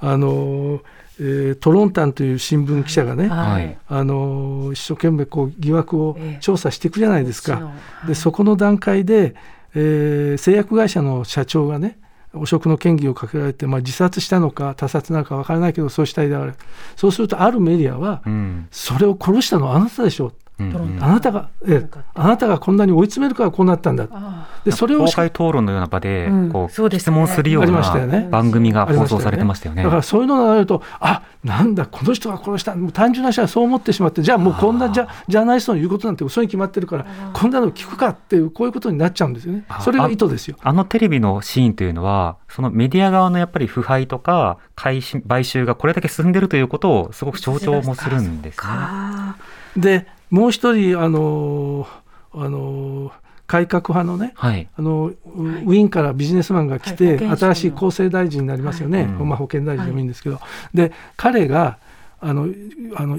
[0.00, 0.80] あの
[1.20, 3.78] えートロンタンという新聞記者がね、はい。
[3.88, 6.38] あの一生懸命こう疑惑をええ。
[6.40, 7.60] 調査していくじゃないですか。
[7.60, 7.72] は
[8.04, 9.36] いでそこの段階で、
[9.74, 11.96] えー製薬会社の社長がね
[12.32, 16.54] 汚職の嫌疑をかけられて、まあ、自殺したのか他殺なのか分からないけどそうしたいである。
[16.96, 18.68] そうするとあるメディアは、うん。
[18.70, 20.32] それを殺したのはあなたでしょ
[21.00, 24.06] あなたが、ええあなたがこんなに追い詰めるからこうなったんだ。
[24.10, 26.52] あでそれを公開討論のような場でうん。
[26.52, 27.00] こうそうですね。
[27.00, 28.24] 質問するようありましたよね。
[28.24, 29.82] な番組が放送されてましたよね。
[29.82, 39.64] だからそういうのがあるとあなんだこの人が殺したもう単純な人はそう思ってしまってじゃあもうこんなジャジャーナリストの言うことなんて嘘に決まってるからこんなの聞くかっていうこういうことになっちゃうんですよね。
[39.68, 40.56] あそれが意図ですよ。
[40.62, 48.56] あのテレビのシーンというのは、そのメディア側のやっぱり腐敗とか買収買収がこれだけ進んでるということをすごく象徴もするんですね。
[48.56, 49.36] か。
[49.76, 51.86] でもう一人あの
[52.32, 53.12] あの
[53.46, 54.68] 改革派のねはい。
[54.76, 59.28] あのウウィーンからビジネスマンが来て、はい新しい厚生大臣になりますよね、はいうん。
[59.28, 60.40] まあ、保健大臣でもいいんですけど、
[60.72, 61.78] で彼が
[62.20, 62.46] あの
[62.94, 63.16] あの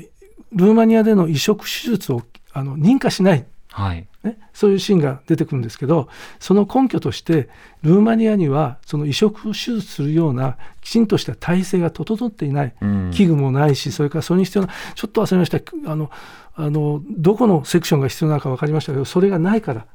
[0.53, 4.07] ルーマニアでの移植手術をあの認可しない、はい。
[4.23, 6.07] ね、そういうシーンが出てくるんですけど
[6.39, 7.49] その根拠として
[7.81, 13.11] ルーマニアにはその移植手術するようなきちんとした体制が整っていない、うん。
[13.11, 15.57] 器具もないしそれからそれに必要なちょっと忘れました。
[15.91, 16.11] あの
[16.55, 19.85] あのどこのセクションが必要なのか分かりましたけどそれがないから。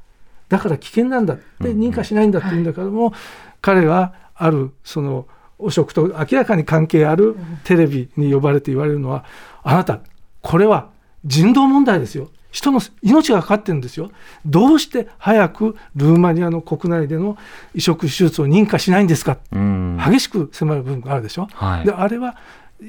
[0.49, 1.35] だから危険なんだ。
[1.59, 3.13] で認可しないんだって言うんだけども、
[3.61, 5.27] 彼はあるその
[5.59, 9.25] 汚職と明らかに関係あるテレビに呼ばれて言われるのは
[9.63, 9.99] あなた
[10.41, 10.89] これは
[11.25, 12.29] 人道問題ですよ。
[12.49, 14.09] 人の命がかかってるんですよ。
[14.45, 17.37] どうして早くルーマニアの国内での
[17.75, 19.37] 移植手術を認可しないんですか。
[19.51, 19.99] うん。
[20.03, 21.47] 激しく迫る部分があるでしょ。
[21.53, 21.85] はい。
[21.85, 22.37] であれは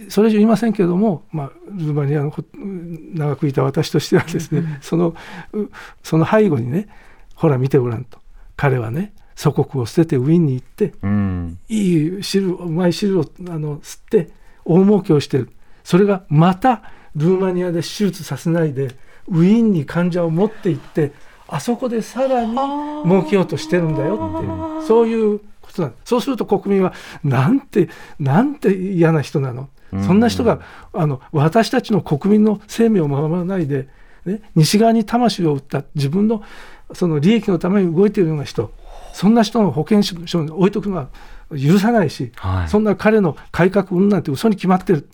[0.08, 5.14] それ以上言いませんけれども、まあ、ルーマニアのこ長くいた私としてはですね、その
[5.52, 5.70] う
[6.02, 6.88] その背後にね
[7.34, 8.18] ほら見てごらんと。
[8.56, 11.58] 彼はね祖国を捨ててウィーンに行ってうん。
[11.68, 14.30] いい汁うまい汁をあの吸って
[14.64, 15.50] 大儲けをしてる。
[15.84, 16.82] それがまた
[17.16, 18.94] ルーマニアで手術させないで
[19.28, 21.12] ウィーンに患者を持って行って
[21.46, 22.52] あそこでさらに
[23.04, 26.00] 儲けようとしてるんだよっていうそういうことなんです。
[26.04, 26.92] そうすると国民は
[27.24, 30.60] なんてなんて嫌な人なの、うんそんな人が
[30.92, 33.88] あの私たちの国民の生命を守らないで、
[34.24, 36.42] ね、西側に魂を売った自分の
[36.92, 38.70] その利益のために動いているような人
[39.12, 41.08] そんな人の保険証に置いとくのは
[41.50, 42.68] 許さないし、はい。
[42.68, 45.08] そんな彼の改革運なんて嘘に決まってる。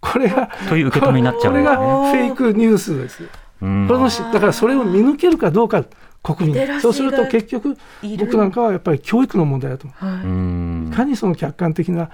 [0.00, 1.76] これがという受け止めになっちゃうんですね。
[1.76, 3.28] これがフェイクニュースです。
[3.60, 3.86] うん。
[3.86, 5.84] このしだからそれを見抜けるかどうか
[6.22, 7.76] 国民そうすると結局
[8.18, 10.88] 僕なんかはやっぱり教育の問題だと思はうう、ん。
[10.92, 12.10] いかにその客観的な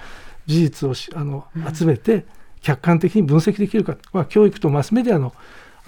[0.48, 2.26] 事実をしあの集めて
[2.60, 5.32] 客観的に分析できるか、まあ、教育とマスメディアの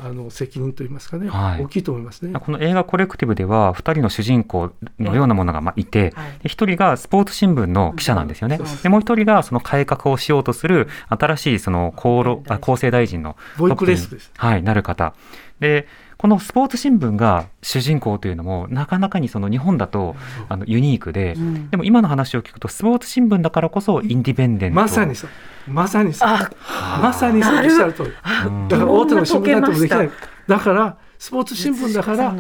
[0.03, 2.33] あの責任といいますかね、はい大きいと思いますね。
[2.41, 8.59] この映画コレクティブでは2人の主人公のようなものがまあいて、はいで1人がスポーツ新聞の記者なんですよね。
[8.83, 14.33] でもう1人がその改革をしようとする新しいその厚労あ厚生大臣のボイクレスです。
[14.39, 15.13] はい、なる方。
[15.61, 15.87] で、
[16.21, 20.17] このスポーツ新聞が主人公というのもなかなかにその日本だと
[20.51, 21.35] あのユニークで、
[21.71, 24.77] でも今の話を聞くとスポーツ新聞だからこそインディペンデント。
[24.77, 25.31] まさにそう。
[25.67, 26.29] まさにそう。
[26.29, 28.11] あまさにそうおっしゃる通り。
[28.49, 30.11] うんだから大手の新聞なんてもできない。
[30.47, 32.39] だからスポーツ新聞だからス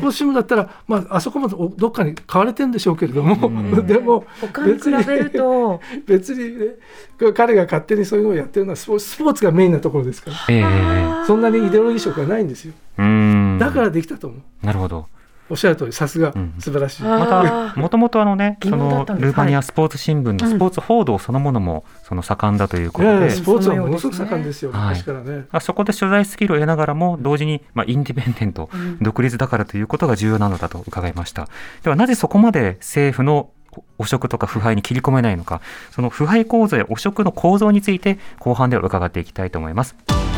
[0.00, 5.80] ポーツ新聞だったら、まあ、あそこまでおどっかに買われてるんでしょうけれども、でも他に比べると。
[6.06, 10.36] 別に、 ね、彼が勝手にそういうのをやってるのはスポーツスポーツがメインなところですから。
[10.48, 11.26] ええ。
[11.26, 12.74] そんなにイデオロギー色がないんですよ。
[12.98, 13.58] うん。
[13.58, 14.66] だからできたと思う。
[14.66, 15.06] なるほど
[15.52, 24.88] おっしゃる通りさすがん素晴らしい、あまたもともとあのね疑そのルーマニアスポーツ新聞のスポーツ報道そのものもその盛んだということで、いやいやスポーツはものすごく盛んですよはい。
[24.88, 28.70] 昔からね、あそこで取材スキルを得ながらも同時に、まあ、インディペンデント、
[29.02, 31.48] 独立だからということが重要なのだと伺いました。
[31.82, 33.50] ではなぜそこまで政府の
[33.98, 35.60] 汚職とか腐敗に切り込めないのか。
[35.90, 39.94] その腐敗構造や汚職の構造について後半では伺っていきたいと思います。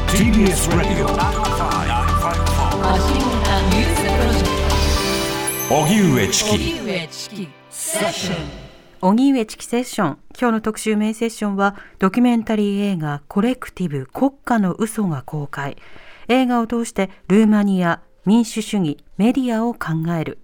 [0.08, 1.06] TBS Radio
[5.76, 6.50] 荻上チキ。
[6.52, 7.48] 荻上チキ。
[7.68, 10.18] セッション。
[10.38, 15.76] 今日の特集メインセッションはドキュメンタリー映画コレクティブ国家の嘘が公開。
[16.28, 20.38] 映画を通してルーマニア民主主義メディアを考える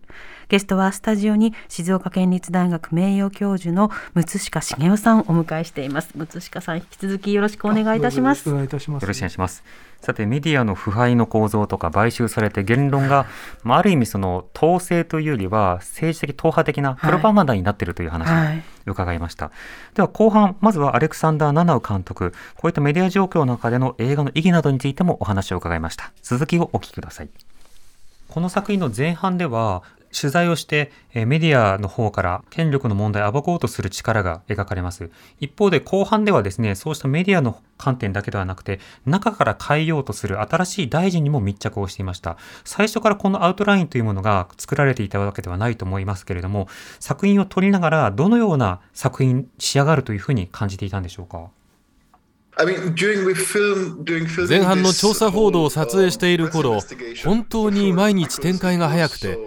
[0.50, 9.62] ゲストはスタジオに静岡県立大学名誉教授の六鹿茂雄さんをお迎えしています六鹿さん引き続きよろしくお願いいたしますよろしくお願いいたしますよろしくお願いします。
[10.00, 13.26] さて、メディアの腐敗の構造とか買収されて言論が、
[13.62, 19.52] まあ、ある意味その統制というよりは政治的党派的なプロパガンダになっているという話はいを伺いました。
[19.94, 26.10] では後半、まずはアレクサンダー・ナナウ監督、こういったメディア状況の中での映画の意義などについてもお話を伺いました。
[26.22, 27.28] 続きをお聞きください。
[28.28, 35.10] この作品の前半では、取材をしてえメディアの方から権力の問題を暴こうとする力が描かれます。
[35.38, 42.36] 一方で後半ではですね、そうしたメディアの観点だけではなくて、中から変えようとする新しい大臣にも密着をしていました。
[42.64, 46.68] 最初からこのアウトラインというものが作られていたわけではないと思いますけれども、
[46.98, 51.50] 作品を撮りながらどのような作品仕上がるというふうに感じていたんでしょうか？
[54.48, 56.80] 前半の調査報道を撮影している uh, 頃
[57.24, 59.38] 本当に毎日展開が早くて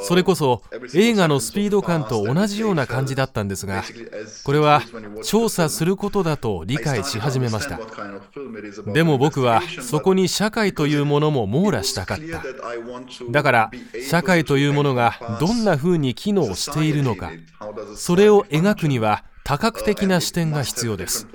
[0.00, 0.62] それこそ
[0.94, 3.84] 映画のスピード感と同じような感じだったんですが
[4.44, 4.82] これは
[5.22, 7.78] 調査することだと理解し始めました。
[8.92, 12.42] でも僕はそこに社会というものも網羅したかった。
[13.30, 13.70] だから
[14.08, 17.30] 社会というものがどんな風に機能しているのか
[17.94, 21.26] それを描くには多角的な視点が必要です。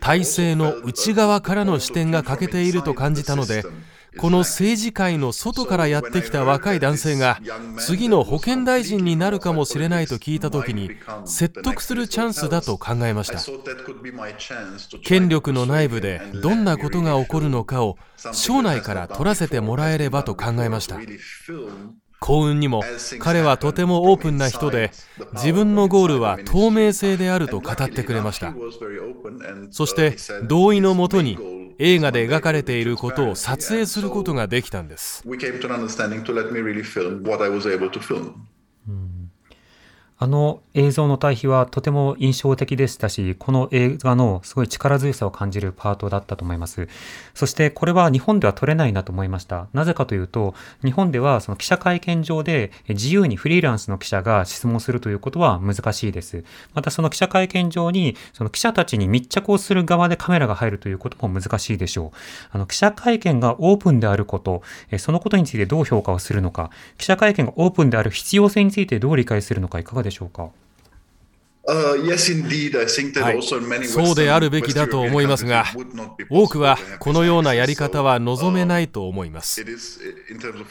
[0.00, 3.64] 体制の内側からの視点が欠けていると感じたので
[4.18, 7.38] この政治界の外からやってきた若い男性が
[7.78, 10.90] 次の保健大臣になるかもしれないと聞いた時に
[11.24, 13.38] 説得するチャンスだと考えました。
[15.04, 17.96] 権力の内部でどんなことが起こるのかを
[18.32, 20.98] 省内から取らせてもらえればと考えました。
[22.20, 22.82] 幸運にも
[23.18, 24.92] 彼はとてもオープンな人で
[25.32, 28.54] 自分のゴールは透明性であると語ってくれました。
[29.70, 31.38] そして同意のもとに
[31.78, 35.22] 映画で描かれていることを撮影することができたんです。
[38.86, 39.19] うん
[40.22, 46.88] あの映像の対比はとても印象的でしたし、この映画のすごい力強さを感じるパートだったと思います。
[47.32, 49.68] そしてこれは日本では撮れないなと思いました。
[49.72, 50.54] なぜかというと、
[50.84, 56.44] 日本ではその記者会見上で自由にフリーランスの記者が質問するということは難しいです。
[56.74, 62.18] またその記者会見上にその記者たちに密着をする側でカメラが入るということも難しいでしょう。
[62.50, 64.60] あの記者会見がオープンであること、
[64.98, 70.09] そのことについてどう評価をするのか、記者会見がオープンである必要性についてどう理解するのかいかがでしょうか？
[70.10, 70.50] でしょうか？
[73.86, 75.66] そうであるべきだと思いますが、
[76.28, 79.64] 多くはこのようなやり方は望めないと思います。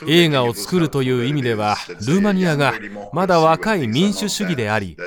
[0.07, 2.73] 映画を作るという意味では、ルーマニアが
[3.13, 4.97] まだ若い民主主義であり、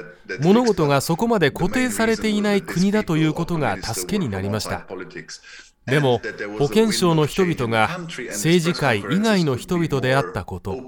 [0.40, 4.87] 物事がそこまで固定されていない国だということが助けになりました。
[5.85, 6.23] でも
[6.59, 7.99] 保健省の人々が
[8.31, 10.79] 政治界以外の人々であったこと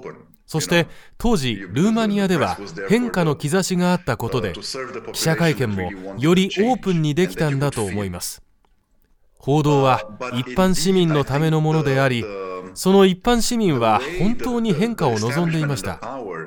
[0.45, 4.53] そして当時ルーマニアでは変化の兆しがあったことで
[5.13, 8.41] 記者会見もよりオープンにできたんだと思います。
[9.37, 10.01] 報道は
[10.33, 12.25] 一般市民のためのものであり
[12.73, 15.99] その一般市民は本当に変化を望んでいました。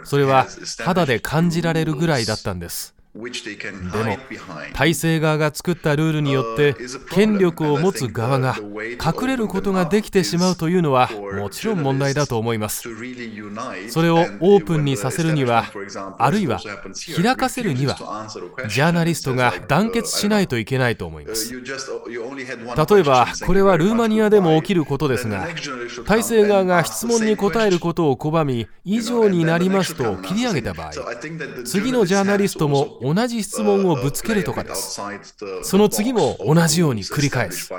[0.04, 0.46] それは
[0.84, 2.97] 肌で感じられるぐらいだったんです
[4.74, 6.76] 体制側が作ったルールによって
[7.10, 12.88] 権力を持つ側が隠れることができてしまうというのはもちろん問題だと思います。
[13.88, 15.64] それをオープンにさせるには
[16.18, 16.60] あるいは
[17.20, 17.96] 開かせるには
[18.68, 21.52] ジャーナリストが団結しないといけないと思います。
[21.52, 25.48] 例えばこれはルーマニアでも起きることですが
[26.06, 30.92] 体制側が質問に答えることを拒み以上になりますと切り上げた場合
[31.64, 35.00] 次のジャーナリストも同じ質問をぶつけるとかです。
[35.62, 37.68] その次も同じように繰り返す。
[37.68, 37.74] ジ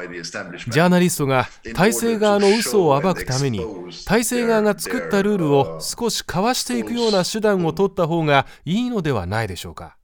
[0.80, 3.66] ャーナリストが体制側の嘘を暴くために
[4.06, 9.96] 体制側が作ったルールを少しかわしていくような手段を取った方がいいのではないでしょうか。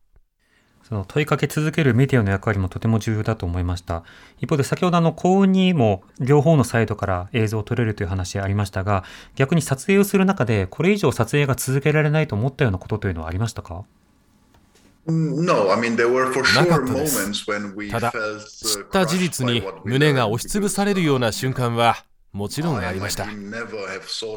[0.87, 4.03] その問いかけ続けるメディアの役割もとても重要だと思いました。
[4.39, 9.03] 一方で先ほどあの幸運にも両方のサイドから映像を撮れるという話ありましたが、
[9.35, 13.83] 逆に撮影をする中でこれ以上撮影が続けられないと思ったようなことというのはありましたか？
[16.55, 17.45] なかったです。
[17.91, 23.27] ただ、知った事実に胸が押しつぶされるような瞬間はもちろんありました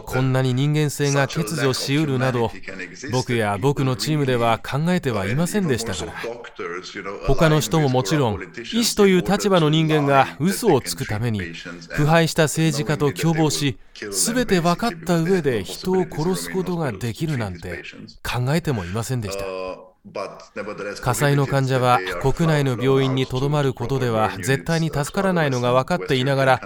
[0.05, 2.49] こんなに人間性が欠如しうるなど
[3.11, 6.12] 僕や僕のチームでは考えてはいませんでしたから
[7.27, 8.41] 他の人ももちろん
[8.73, 11.41] 医師という立場の人間が嘘をつくために
[11.91, 13.77] 腐敗した政治家と共謀し
[14.12, 17.83] 全て分かった上で人を殺すことができるなんて
[18.23, 19.88] 考えてもいませんでした
[21.03, 26.61] 火災の患者は国内の病院にとどまることでは絶対に助からないのが分かっていながら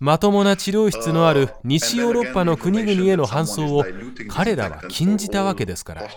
[0.00, 3.84] まともな治療室のある西ヨーロッパの国々への搬送を
[4.28, 6.08] 彼らは禁じたわけですから。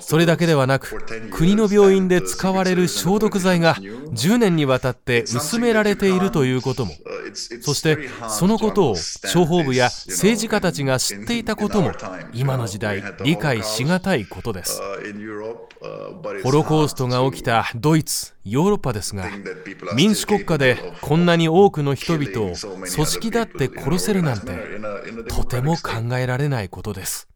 [0.00, 0.98] それだけではなく
[1.30, 6.92] 国の病院で使われる消毒剤が10年にわたって薄められているということも。
[7.60, 11.92] そしてそのことを諜報部や政治家たちが知っていたことも
[12.32, 14.80] 今の時代理解しがたいことです
[16.42, 19.28] ホロコーストが起きたドイツ、ヨーロッパですが、
[19.94, 24.52] 民主国家でこんなに多くの人々を組織だって殺せるなんて、
[25.28, 27.28] とても考えられないことです。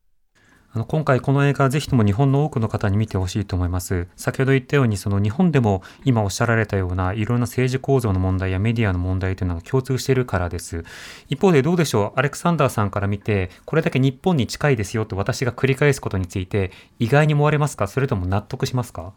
[0.74, 4.08] あの今回この映画ぜひとも日本の多くの方に見てほしいと思います。
[4.16, 10.84] 先ほど言ったようにその日本でも今おっしゃられたようないろんな政治構造の問題やメディアの問題というのが共通しているからです。
[11.28, 17.86] 一方でどうでしょうアレクサンダーさんから見てこれだけ日本に近いですよと私が繰り返すことについて意外に思われますか？
[17.86, 19.12] それとも納得しますか？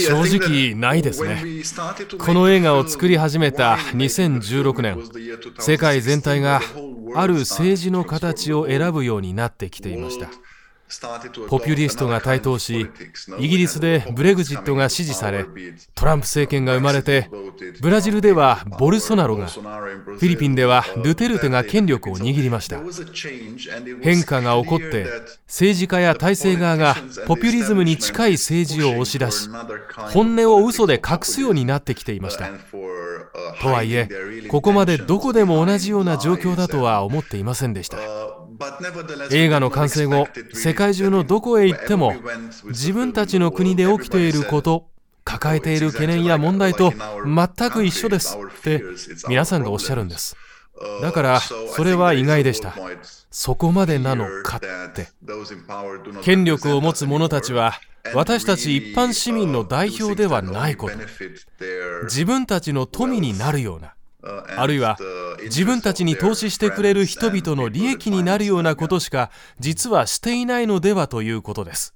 [0.00, 1.42] 正直ないですね。
[2.18, 4.98] この映画を作り始めた2016年、
[5.58, 6.60] 世界全体が
[7.14, 10.28] ある政治の形を選ぶようになってきていました。
[11.48, 12.86] ポピュリストが台頭し、
[13.38, 15.46] イギリスでブレグジットが支持され、
[15.94, 17.30] トランプ政権が生まれて、
[17.80, 22.80] ブラジルではボルソナロが、フィリピンではドゥテルテが権力を握りました。
[24.02, 25.06] 変化が起こって、
[25.46, 29.48] 政治家や体制側がポピュリズムに近い政治を押し出し、
[30.12, 32.50] 本音を嘘で隠すようになってきていました。
[33.60, 34.08] とはいえ、
[34.48, 37.98] ここまでどこでも同じような状況だとは思っていませんでした。
[39.30, 42.14] 映画の完成後世界中のどこへ行っても
[42.66, 44.88] 自分たちの国で起きていること
[45.24, 48.82] 抱えている懸念や問題と全く一緒ですって
[49.28, 50.36] 皆さんがおっしゃるんです。
[51.00, 52.74] だからそれは意外でした。
[53.30, 55.08] そこまでなのかって。
[56.22, 57.80] 権力を持つ者たちは
[58.14, 60.96] 私たち一般市民の代表ではないこと。
[62.04, 63.94] 自分たちの富になるような。
[64.22, 64.98] あるいは
[65.42, 71.94] 自分たちに投資してくれる人々の利益になるようなことしか実はしていないのではということです。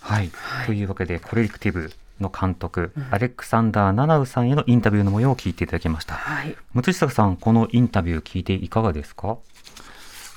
[0.00, 0.30] はい、
[0.64, 6.14] というわけでコレクティブの監督、うん、アレクサンダー・ナナウさんへのインタビューの模様を聞いていただきました。
[6.14, 9.36] はい、六下さん、このインタビュー聞いていかがですか？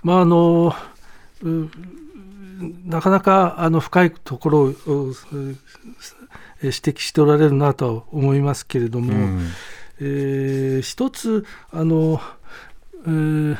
[0.03, 0.75] まああの
[2.85, 5.13] なかなかあの深いところを
[6.63, 9.47] 指摘しておられるなと思いますけれども、うん、
[9.99, 12.21] えー、一つあの、
[13.05, 13.57] えー、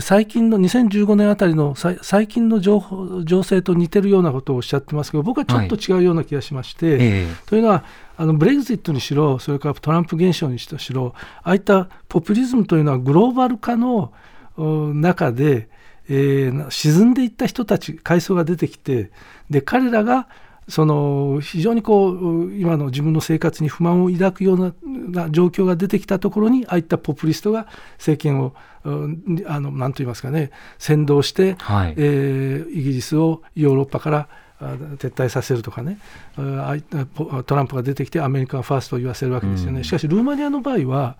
[0.00, 6.96] 最近の2015年あたりの最近の情報情勢と似てるようなことをおっしゃってますけど僕はちょっと違うような気がしまして、はい。
[7.00, 7.84] えー、というのは
[8.16, 14.12] あのブレグジットにしろそれからトランプ現象にしろああいったポピュリズムというのはグローバル化の
[14.56, 15.68] 中で、
[16.08, 19.12] えー、沈んでいった人たち階層が出てきて
[19.50, 20.28] で彼らが
[20.68, 24.74] その非常にこう今の自分の生活に不満を抱くよう
[25.10, 28.54] な状況が出てきたところにああいったポピュリストが政権を
[28.84, 34.28] あの何と言いますかね先導して、はい、えー、イギリスをヨーロッパから
[34.60, 35.98] 撤退させるとかね
[36.36, 41.16] トランプが出てきてアメリカンファーストを言わせるわけですよね、うん、しかしルーマニアの場合は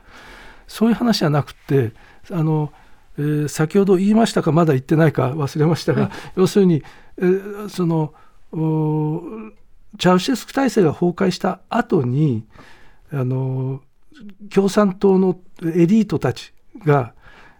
[0.67, 1.93] そういう話じゃなくて
[2.31, 2.73] あの、
[3.17, 6.83] えー、先ほど言いましたかまだ言ってないか忘れましたが、要するに
[7.17, 8.13] えーそのお
[8.53, 12.45] チャウシェスク体制が崩壊した後に
[13.13, 13.81] あの
[14.53, 16.53] 共産党のエリートたち
[16.85, 17.15] が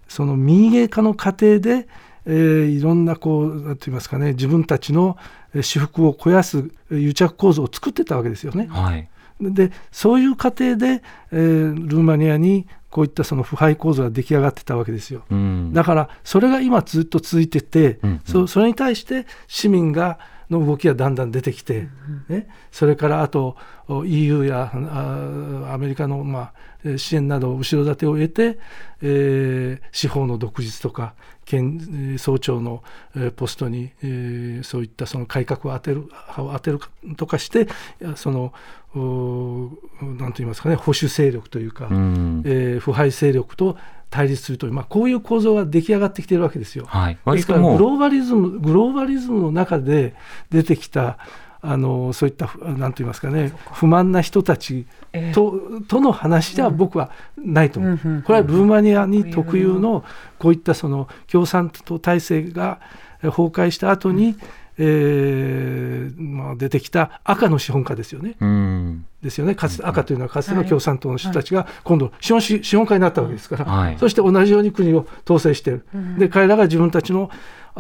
[0.09, 1.87] その民営化の過程で、
[2.27, 5.17] えーいろんなこうて言いますかね自分たちの
[5.55, 8.67] えー私腹を肥やすえー癒着構造を作ってたわけですよね。
[8.71, 9.09] はい。
[9.41, 15.23] でそういう過程で、えールーマニアにこういったその腐敗構造が出来上がってたわけですよ。
[15.31, 15.73] うん。
[15.73, 20.19] だからそれが今ずっと続いてて、うんうんそそれに対して市民が
[20.51, 21.89] の動きがだんだん出てきて、
[22.29, 26.53] ね、それからあとお EU やあアメリカの、まあ、
[26.85, 28.59] えー支援など後ろ盾を得て、
[29.03, 32.83] えー司法の独立とか県えー総長の、
[33.17, 36.81] えーポストに、えーそういったその改革を当てるを当てる
[37.17, 37.69] とかして
[38.17, 38.53] その
[38.95, 39.71] お
[40.03, 42.43] なんと言いますかね保守勢力というか、うん。
[42.47, 43.77] えー腐敗勢力と
[44.11, 46.87] 対立するという、まあ、こういう構造が出来上がってきてるわけですよ。
[46.87, 47.19] はい。
[47.27, 50.15] ですからグローバリズムグローバリズムの中で
[50.51, 51.19] 出てきた
[51.61, 54.87] あのそういったふなんと言いますかね不満な人たち
[55.35, 60.05] と,、との話では僕はないと思う、うんうんこれはルーマニアに特有の
[60.39, 62.81] こういったその共産党体制が
[63.23, 64.37] え崩壊した後に、
[64.79, 68.37] えーまあ、出てきた赤の資本家ですよね。
[68.41, 69.07] うん。
[69.23, 69.57] ですよね。
[69.57, 73.99] かつて赤というのはかつての共産党の人たちが今度資本主資本家になったわけですから、はい。
[73.99, 75.85] そして同じように国を統制している、
[76.19, 77.31] で彼らが自分たちの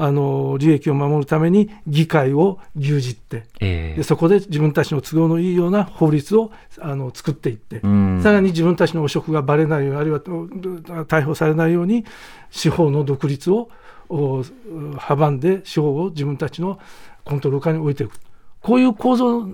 [0.00, 3.44] あの利益を守るために議会を牛耳って。
[3.60, 3.96] ええ。
[3.96, 8.20] でそこで自分たちの都合のいいような法律をあの作っていって、うん。
[8.22, 10.30] さらに自分たちの汚職がばれないようにあるいはと
[11.04, 12.04] 逮捕されないように
[12.50, 13.70] 司法の独立をお
[14.08, 16.78] 阻んで司法を自分たちの
[17.24, 18.12] コントロール下に置いていく
[18.62, 19.48] こういう構造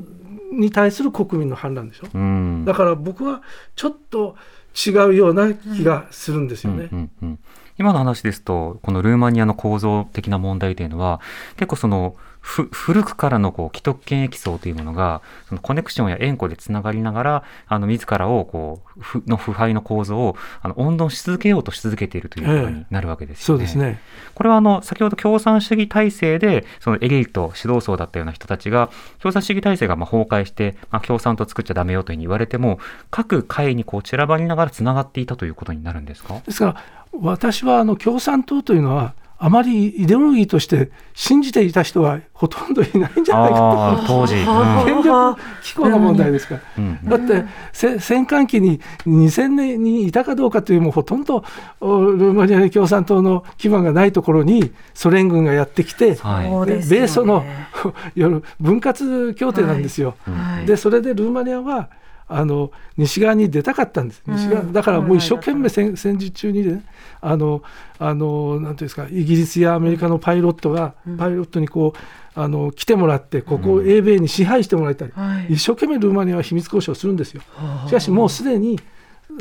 [0.53, 2.07] に対する国民の反乱でしょ。
[2.13, 2.65] うん。
[2.65, 3.43] だから僕は
[3.77, 4.37] ちょっと
[4.75, 6.89] 違うような気がするんですよね。
[6.93, 7.39] うんうんうん
[7.77, 11.21] 今の話ですと、このルーマニアの構造的な問題というのは、
[11.57, 12.15] 結構その、
[12.45, 23.47] 古くからのこう既得権益層というものが、そのコネクションや縁故でつながりながら、あの自らをこうふの腐敗の構造をあの温存し続けようとし続けているということになるわけですよね。
[23.47, 23.99] そうですね。
[24.35, 28.91] これはあの先ほど共産主義体制でそのエリート指導層だったような人たちが
[29.21, 32.79] 共産主義体制がまあ崩壊して、まあ、共産党作っちゃダメよというふうに言われても
[33.11, 36.41] 各会にこう散らばりながらつながっていたということになるんですか？
[36.45, 36.77] ですから
[37.13, 44.51] 私はあの共産党というのはあまりイデオロギーとして信じていた人はほとんどいないんじゃないかああ当時、と。
[44.87, 46.61] 権力機構の問題ですから。
[46.79, 46.99] うん。
[47.03, 51.45] うんだってせ戦艦機に2000年にいたかどうかというもうほとんど
[51.81, 56.89] おルーマニアに共産党の基盤がないところにソ連軍がやってきて、はい。
[56.89, 57.45] 米ソの
[58.15, 60.15] 夜分割協定なんですよ。
[60.25, 60.67] はい。
[60.67, 61.89] でそれでルーマニアは
[62.27, 66.83] あの西側に出たかったんです、西側だからもう一生懸命戦戦時中にね
[67.27, 67.63] あの
[67.99, 75.55] あのなんていうんですかイギリスやアメリカのパイロットが、パイロットにこうあの来てもらってここを英米に支配してもらいたい、はい。
[75.55, 77.43] 一生懸命ルーマニアは秘密交渉するんですよ。
[77.87, 78.79] しかしもうすでに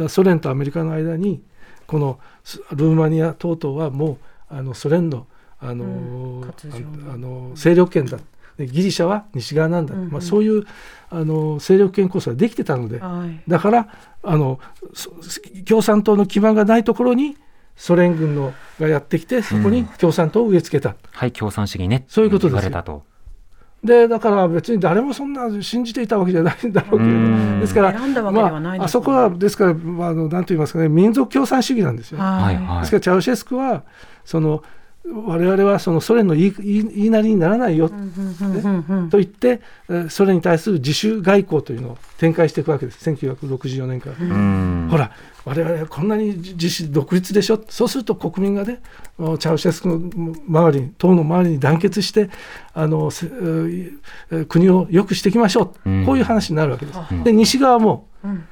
[0.08, 1.44] ソ連とアメリカの間に
[1.86, 4.18] このスルーマニア等々はもう
[4.50, 5.28] あのソ連の
[5.60, 8.18] あの、ああの勢力圏だ。
[8.58, 10.64] でギリシャは西側なんだ、まあ、そういう
[11.10, 13.42] あの勢力圏構想ができてたので、はい。
[13.48, 13.88] だから
[14.22, 14.60] あの
[14.94, 15.12] そ
[15.66, 17.36] 共産党の基盤がないところに
[17.76, 22.05] ソ連軍のがやってきてそこに共産党を植え付けた、はい共産主義ね。
[22.07, 22.71] そういうことです。
[23.84, 27.59] でだから別に誰もそんな信じていたわけじゃないんだろうけれどうん。
[27.59, 29.01] ですから選んだわけではないまあ、ですよね。
[29.01, 32.55] あそこはですから、まあ、あのなんと言いますかね民族共産主義なんですよ、はい。
[32.55, 33.84] はいですからチャウシェスクは
[34.24, 34.63] その
[35.05, 39.09] 我々はそのソ連の言い言いなりにならないよ、ね。
[39.11, 39.59] と言って
[39.89, 43.09] えーソ連に対する自主外交というのを展開していくわけです。
[43.09, 44.15] 1964年から。
[44.17, 44.88] うん。
[44.89, 45.11] ほら
[45.46, 47.60] 我々はこんなに自主独立でしょ？
[47.70, 48.82] そうすると国民がね
[49.18, 49.96] チャウシェスクの
[50.48, 52.30] 周りに党の周りに団結して
[52.74, 53.12] あの
[54.48, 56.06] 国を良くしていきましょう、うん。
[56.06, 57.14] こういう話になるわけです。
[57.14, 58.46] んで西側もうん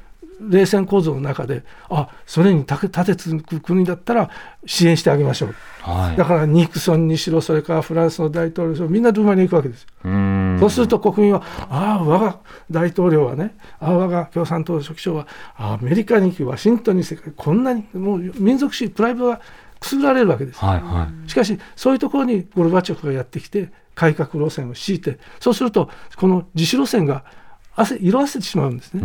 [0.49, 4.29] 冷戦構造の中であソ連に立て立てつく国だったら
[4.65, 5.55] 支援してあげましょう。
[5.81, 6.17] はい。
[6.17, 9.87] だからニクソンにしろそれからフランスの大統領にしろみんなルーマニアに行くわけです
[10.61, 12.39] そうすると国民は、ああ、我が
[12.69, 19.41] 大統領はね、ああ、我が共産党書記長は、アメリカに行き、ワシントンに世界、こんなに、もう民族主義、プライドが
[19.79, 20.59] くすぐられるわけです。
[20.59, 21.29] はいはい。
[21.29, 27.25] しかし、そういうところにゴルバチョフがやってきて、改革路線を敷いて、そうすると、この自主路線が
[27.75, 29.01] 汗色あせてしまうんですね。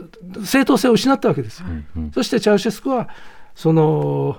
[0.00, 1.66] うん正当性を失ったわけですよ。
[1.68, 2.10] うんうん。
[2.12, 3.08] そしてチャウシェスクは、
[3.54, 4.38] その、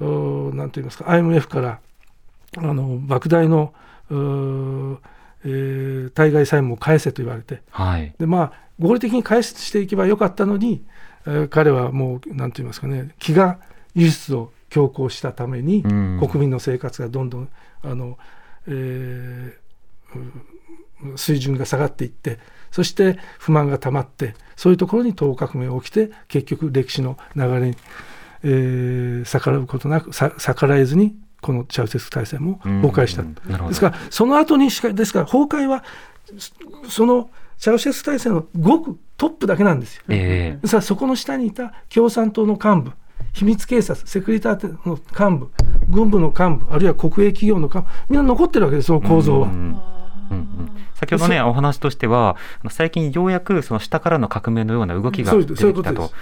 [0.00, 1.78] うなんと言いますか、IMF から、
[2.58, 3.72] あの、莫大の、
[4.10, 8.14] えー対外債務を返せと言われて、はい。
[8.18, 10.84] でまあ合理的に返していけばよかったのに、
[11.26, 13.56] えー彼はもう何と言いますかね飢餓
[13.94, 16.18] 輸出を強行したために、うん。
[16.20, 17.48] 国民の生活がどんどん
[17.82, 18.18] あの、
[18.68, 19.62] えー
[21.16, 22.38] 水準が下がっていって
[22.70, 27.76] そして不満が溜まってそういうところに党革命が起きて結局歴史の流れに、
[28.44, 33.22] えー逆らうことなくさ逆らえずにこのチャウシェスク体制も崩壊した。
[33.68, 35.84] ですからその後にしかですから崩壊は
[36.38, 40.02] そそのチャウシェスク体制のごくトップだけなんですよ。
[40.08, 42.92] えですからそこの下にいた共産党の幹部
[43.32, 45.50] 秘密警察セキュリターの幹部
[45.88, 49.48] 軍部の幹部あるいは国営企業の幹部みんな残ってるわけですその構造は。
[49.48, 50.01] うんうん
[50.32, 52.36] うん先ほどねお話としては
[52.70, 56.12] 最近ようやくその下からの革命のような動きが出てきたと。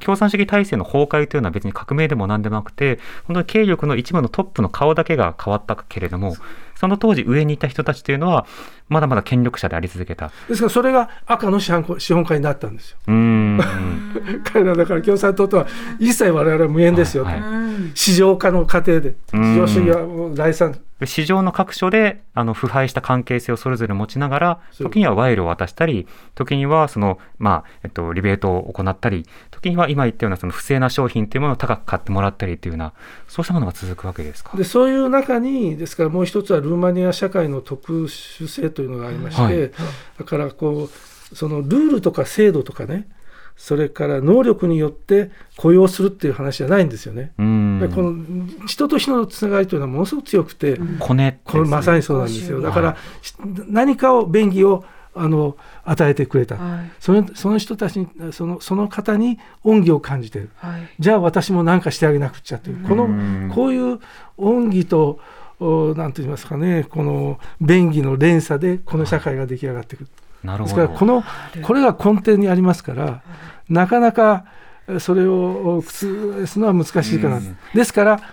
[0.00, 6.36] 共産主義体制の崩壊というのは別に革命でも何でもなくて本当に権力の一部のトップの顔だけが変わったけれども
[6.80, 8.46] その当時上にいた人たちというのは
[8.88, 10.32] まだまだ権力者であり続けた。
[10.48, 12.96] ですからそれが赤の資本資本家になったんですよ。
[13.06, 13.60] うーん。
[14.44, 15.66] 彼らだから共産党とは
[15.98, 17.40] 一切我々は無縁ですよと、はい。
[17.40, 17.50] はい
[17.94, 19.14] 市場化の過程で。
[19.34, 19.54] うん。
[19.54, 32.92] 市場主義はもう第三で市場の各所であの腐敗した関係性をそれぞれ持ちながら時には賄賂を渡したり時にはその、まあえっと、リベートを行ったり時には今言ったようなその不正な商品というものを高く買ってもらったりというような
[33.30, 34.56] そうしたものが続くわけですか？
[34.56, 39.70] でそういう中にですからもう一つはルーマニア社会の特殊性というのがありまして、はい
[40.18, 40.90] だからこ
[41.32, 43.08] うそのルールとか制度とかね
[43.56, 47.32] それから能力によって雇用するっていう話じゃないんですよね。
[47.36, 52.56] この人と人のつながりというのはものすごく強くて、コネですこれまさにそうなんですよ。
[52.56, 53.34] はいだから、し
[53.68, 56.90] 何かを便宜をあの与えてくれた、はい。
[57.00, 60.50] そのその人たちにそのその方に恩義を感じている。
[60.56, 60.88] はい。
[60.98, 62.86] じゃあ私も何かしてあげなくちゃという。
[62.86, 63.50] このうん。
[63.54, 63.98] こういう
[64.36, 65.18] 恩義と
[65.58, 66.84] おなんて言いますかね。
[66.88, 70.06] この便宜の連鎖でこの社会が出来上がってくる。
[70.06, 70.76] ですなるほど。
[70.76, 71.24] からこの
[71.62, 73.22] これが根底にありますから
[73.68, 74.44] なかなか
[74.88, 77.56] えそれを覆すのは難しいかな、うん。
[77.74, 78.24] ですからこ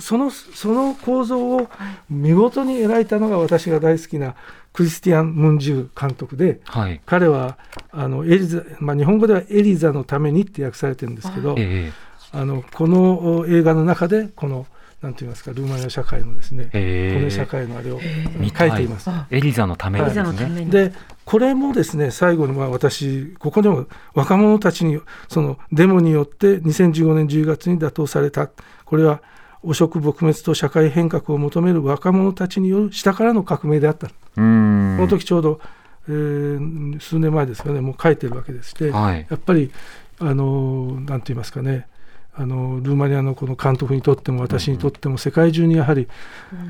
[0.00, 1.68] そのその構造を
[2.08, 4.34] 見事に描いたのが私が大好きな
[4.72, 7.00] クリスティアン・ムンジュ監督ではい。
[7.04, 7.58] 彼は
[7.90, 11.92] あのエリザ、まあ、日本語では「エリザのために」って訳されてるんですけどえ
[12.32, 14.66] あのこのお映画の中でこの
[15.02, 18.00] なんて言いますかルーマニア社会のですねえこの社会のあれを
[18.36, 19.10] 見書いています。
[19.30, 20.20] エリザのためですね。
[20.20, 20.70] エリザのために。
[20.70, 20.92] で
[21.24, 28.48] これもですね最後にまあ私ここでも若者たちにそのデモによって2015年10月に打倒された。
[28.84, 29.22] これは
[29.62, 35.60] 汚職撲滅と社会変革を求める若者たちによる下からの革命であった、この時ちょうど、
[36.08, 39.26] えー数年前ですかねもう書いてるわけでして、はい。
[39.30, 39.70] やっぱり
[40.18, 41.86] あのなんて言いますかね
[42.34, 46.08] あのルーマニアのこの監督にとっても私にとっても世界中にやはり、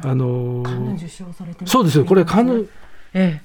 [0.04, 0.62] あの
[0.96, 2.04] 受賞されてそうですよ。
[2.04, 2.68] これカンヌ
[3.14, 3.40] え。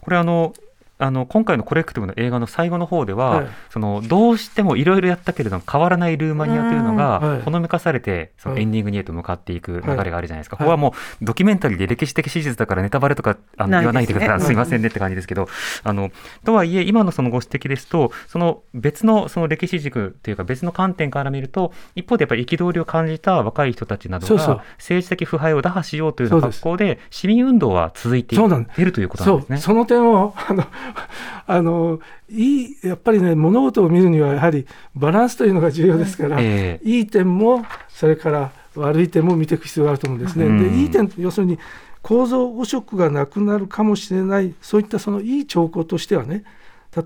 [0.00, 0.54] これあの
[0.98, 3.48] あの今回のコレクティブの映画の最後の方では、はい。
[3.70, 7.42] そのどうしてもいろいろやったけれども変わらないルーマニアというのがい。
[7.44, 8.62] ほのめかされてそのはい。
[8.62, 10.64] エンディングにへと向かっていく流れがあるじゃないですか、はい。
[10.64, 15.48] ここはもうドキュメンタリーで歴史的史実だからネタバレとかあの言わないでください、ですいませんねって感じですけど
[15.84, 16.10] あの
[16.44, 29.56] とはいえ今のそのご指摘ですとその別のその歴史軸というか別の観点から見ると一方でやっぱり憤りを感じた若い人たちなどが政治的腐敗を打破しようという格好で市民運動は続いていそうなんっているということなんですね。
[29.58, 29.74] そう。
[29.74, 30.64] その点をあの
[31.46, 40.46] あのいいやっぱりね物事を見るにはやはりバランスというのが重要ですから、ええいい点もそれから悪い点も見ていく必要があると思うんですね。
[40.46, 41.58] うんでいい点要するに
[42.02, 46.44] 構造汚職がなくなるかもしれないそういったそのいい兆候としてはね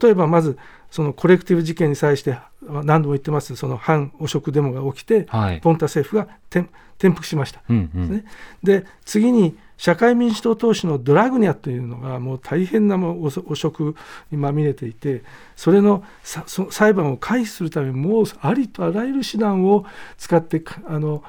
[0.01, 0.59] 例えばまず
[0.91, 6.69] そのコレクティブ事件に際して何度も言ってますその反汚職デモが起きて、はいポンタ政府が転
[6.99, 7.63] 転覆しました。
[7.69, 8.25] うんうんね
[8.63, 13.97] で次に社会民主党党首のドラグニャというのがもう大変なもう汚汚職
[14.31, 15.23] にまみれていて
[15.57, 19.87] それのさそ裁判を回避するためにもうありとあらゆる手段を
[20.19, 21.25] 使ってかあの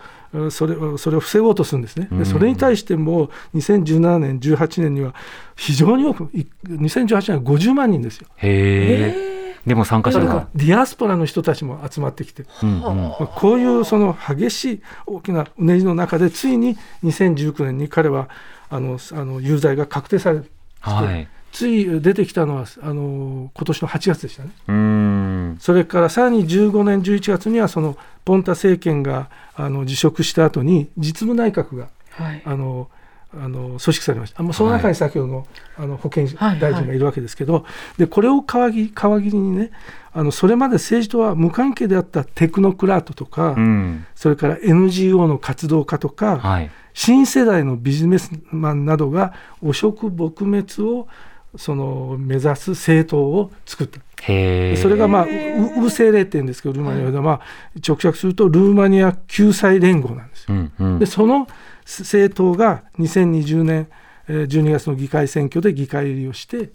[0.50, 2.10] それをそれを防ごうとするんですね。
[2.12, 5.16] うんでそれに対しても2017年18年には
[5.56, 8.28] 非常に多くい2018年は50万人ですよ。
[8.36, 9.41] へえ。
[9.66, 10.48] でも参加者が。
[10.56, 18.30] ディアスポラの人たちも集まってきてうんうんまあこういうその激しい大きなうねりの中でついに2019年に彼は
[18.70, 21.28] あのあの有罪が確定されるはい。
[21.52, 25.58] つい出てきたのはあの今年の8月でしたねうーん。
[25.60, 32.90] それからさらに15年11月にはそのポンタ政権があの辞職した後に実務内閣がはいあの
[33.34, 37.66] あの組織されましたあもうその中に先ほどの,、あの保健はい大臣がいるわけですけど、
[37.98, 39.72] でこれを皮切皮切りにね
[40.14, 44.06] あのそれまで政治とは無関係であったテクノクラートとか、うん。
[44.14, 46.72] それから NGO の活動家とか、はい。
[46.94, 51.08] 新世代のビジネスマンなどが汚職撲滅を
[51.56, 54.02] その目指す政党を作った。
[54.26, 57.42] それが、まあ、ウウー政令って言うんですけどルーマニアでは、まあ、
[57.86, 60.56] 直訳するとルーマニア救済連合なんですよ。
[60.56, 61.06] うんうんで。
[61.06, 61.48] その
[61.86, 63.88] 政党が2020年
[64.28, 66.70] えー12月の議会選挙で議会入りをして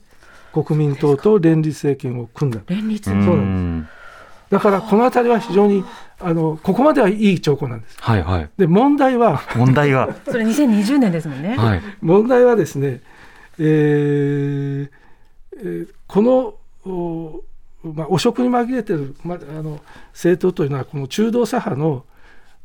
[0.52, 3.96] 国民党と連立政権を組んだ連立そうなんです
[4.50, 5.84] だからこの辺りは非常に
[6.20, 8.50] あのここまではいい兆候なんですはいはい。
[8.56, 10.14] で問題は問題が。
[10.24, 11.56] それ2020年ですもんね。
[11.56, 11.82] はい。
[12.00, 13.00] 問題はですね、
[13.58, 14.90] えー
[15.58, 16.58] えーこのお,、
[17.82, 19.80] まあ、汚職に紛れてる、まあ、あの
[20.12, 22.04] 政党というのはこの中道左派の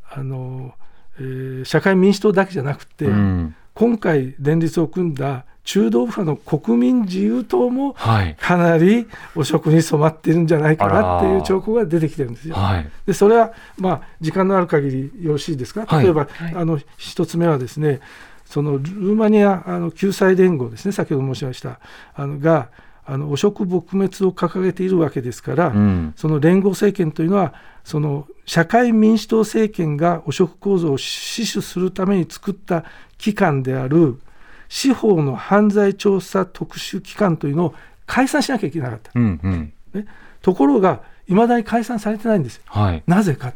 [0.09, 0.73] あの、
[1.19, 3.55] えー社会民主党だけじゃなくて、うん。
[3.73, 8.35] 今回連立を組んだ中道右派の国民自由党もはい。
[8.35, 12.55] かなり汚職に染まっているんじゃないかなっていう兆候が出てきてるんですよ。
[12.55, 12.89] はい。
[13.05, 17.99] でそれは、まあ、時間のある限りよろしいですか、はい例えば、あの一つ目はですね、
[18.45, 21.79] そのルーマニアあの救済連合ですね、先ほど申しました、
[22.15, 22.69] あのが
[23.05, 26.13] あの汚職撲滅を掲げているわけですから、うん。
[26.15, 32.85] その連合政権というのは、その社会民主党政権が汚職構造を死守するために作った
[33.17, 34.19] 機関である、
[34.69, 37.75] 司法の犯罪調査特殊機関というのを
[38.05, 39.11] 解散しなきゃいけなかった。
[39.15, 39.39] うん。
[39.43, 39.73] うん。
[39.93, 40.05] ね、
[40.41, 42.63] ところが、いまだに解散されてないんですよ。
[42.65, 43.03] はい。
[43.07, 43.53] なぜか。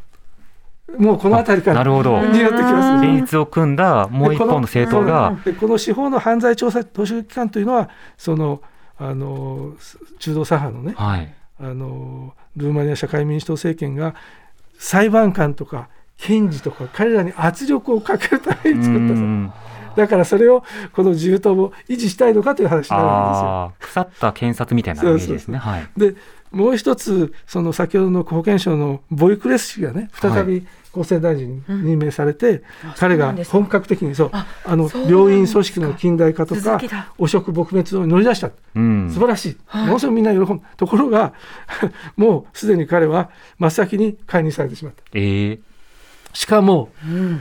[0.97, 3.03] もうこの辺りからなるほどってきます。
[3.03, 8.61] 連立を組んだもう一方の政党が、でこの司法の犯罪調査特殊機関というのは、その
[8.97, 9.73] あの
[10.19, 11.33] 中道左派のね、はい。
[11.59, 14.15] あのルーマニア社会民主党政権が
[14.77, 19.65] 裁判官とか検事とか彼らに圧力をかけるためうに作った。
[19.95, 24.01] だからそれをこの自由党も維持したいのかという話になるんですよ。
[24.01, 25.57] 腐った検察みたいなイメージですね。
[25.57, 25.87] はい。
[25.95, 26.15] で
[26.55, 32.63] もう一つその先ほどの保健省のボイクレス氏がね再び厚生大臣に任命されて、
[32.95, 36.79] 彼が本格的にそうあの病院組織の近代化とか
[37.17, 39.11] 汚職撲滅を乗り出した、うん。
[39.11, 41.33] 素晴らしい、ものすごくみんな喜んだところが
[42.15, 43.29] もうすでに彼は
[43.59, 45.03] 真っ先に解任されてしまった。
[45.11, 45.59] ええ。
[46.31, 46.89] しかも、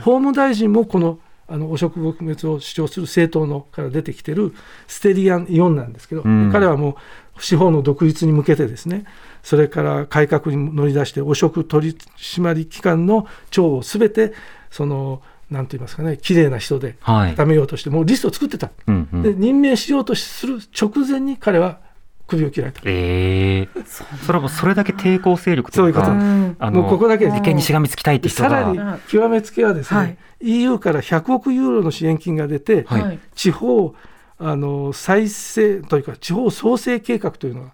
[0.01, 4.53] 法務大臣もこのあの汚職撲滅を主張する政党のから出てきてる
[4.87, 6.49] ステリアン・イオンなんですけど、うん。
[6.51, 6.97] 彼はも
[7.37, 9.05] う司法の独立に向けてですね
[9.43, 14.33] それから改革に乗り出して汚職取締機関の長をすべて
[14.71, 15.21] その
[15.51, 17.31] なんて言いますかね綺麗な人ではい。
[17.31, 19.21] 固めようとしてもうリストを作ってた、うんうん。
[19.21, 21.79] で任命しようとする直前に彼は
[22.27, 22.81] 首を切られた。
[22.85, 26.25] ええそれはもうそれだけ抵抗勢力というか、そういうこと。
[26.25, 30.17] うんあもうここだけ利権にしがみつきたいって人さらにが、極めつけはですね、はい。
[30.41, 33.01] EU から100億ユーロの支援金が出て、はい。
[33.01, 33.93] はい地方
[34.37, 37.67] あの再生というか地方創生計画というのが、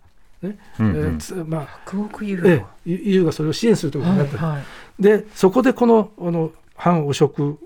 [0.43, 0.95] ねうんうん。
[0.95, 2.49] えーつまあ9億ユーロ。
[2.49, 4.63] ええ、EU がそれを支援するということになった、はい
[5.01, 7.57] でそこでこのあの反汚職、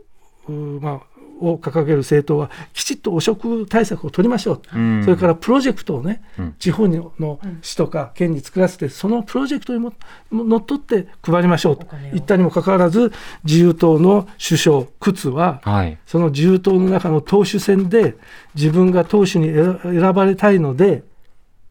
[0.48, 5.04] うまあ、を掲げる政党はきちっと汚職対策を取りましょう、うん。
[5.04, 6.56] それからプロジェクトをね、うん。
[6.60, 9.94] 地方のの市とか県に作らせてそのプロジェクトにも
[10.32, 11.88] のっとって配りましょうと。
[12.14, 13.12] 言ったにもかかわらず
[13.44, 15.98] 自由党の首相クツははい。
[16.06, 18.16] その自由党の中の党首選で
[18.54, 21.04] 自分が党首に選選ばれたいので、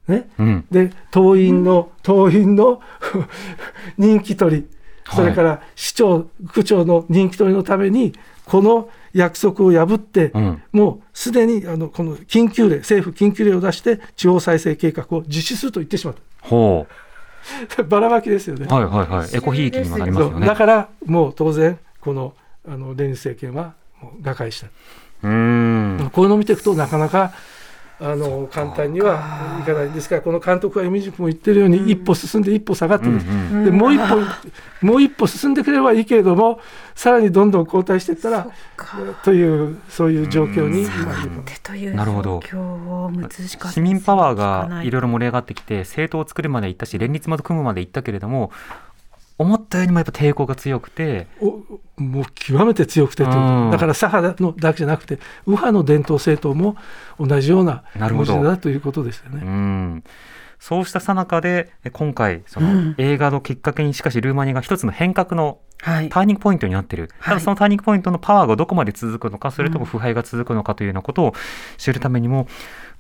[0.09, 0.67] ね、うん。
[0.71, 2.81] で党員の、党員の
[3.97, 4.67] 人気取り、
[5.11, 8.13] それから市長、区長の人気取りのために、
[8.45, 16.87] この約束を破って、うんもうすでにあのこの緊急令、政府緊急令を出して、地方再生計画を実施すると言ってしまっほ
[17.75, 18.67] た、 ばらまきですよね。
[18.69, 18.75] う。
[18.75, 19.29] はいはいはい。
[19.33, 20.47] エコひいきにもなりますよね。
[20.47, 22.35] だからもう当然、この
[22.67, 24.67] あの連立政権はもう瓦解した。
[25.23, 26.11] うーん。
[26.13, 27.33] こういうのを見ていくとなかなか
[28.01, 34.17] あの簡単にはいかないですからこの監督はイミジクも言ってるように、一歩進んで一歩下がってる、うんでもう一歩
[34.85, 36.61] もう一歩進んでくれればいいけれども
[36.95, 38.47] さらにどんどん後退していったら
[39.25, 41.45] というそういう状況に今いる。
[41.45, 42.41] でというなるほど。
[42.51, 48.51] 状況を難しかった市民パワーがいろいろ盛り上がってきて政党を作るまで行ったし連立まで組むまで行ったけれども
[49.37, 51.27] 思ったよりもやっぱ抵抗が強くて。
[51.41, 51.63] お
[51.97, 53.37] もう極めて強くてという。
[53.37, 53.71] うん。
[53.71, 56.77] だから左派のだけじゃなくて右派の伝統政党も
[57.19, 58.35] 同じようななるほど。
[58.35, 59.43] 文字だということですよね。
[59.45, 60.05] うん。
[60.59, 66.09] そうしたさなかでえ今回その映画のきっかけにしかしルーマニアが一つの変革のはい。
[66.09, 67.35] ターニングポイントになっている、はい。
[67.35, 71.35] ただそのターニングポイントのパワーがどこまで続くのかそれとも腐敗が続くのかというようなことを
[71.77, 72.47] 知るためにも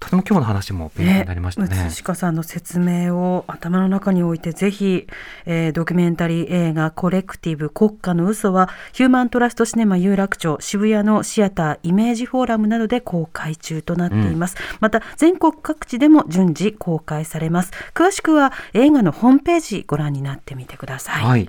[0.01, 1.68] とても今日の話も勉強になりましたね。
[1.68, 5.07] ムツシカさんの説明を頭の中に置いてぜひ、
[5.47, 17.72] えードキュメンタリー映画「コレクティブ国家の嘘はヒューマントラストシネマ有楽町渋谷のシアターイメージフォーラムなどで公開中となっています、また全国各地でも順次公開されます。
[17.95, 21.47] 詳しくは映画のホームページご覧になってみてください、はい、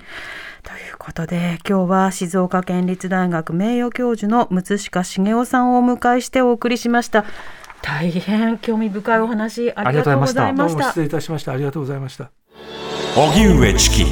[0.63, 7.25] ということで今日は静岡県立大学名誉教授の六鹿茂雄さんをお迎えしてお送りしました
[7.81, 12.31] 大変興味深いお話ありがとうございましたどうも失礼いたしましたありがとうございました。
[13.15, 14.05] 荻上チキ.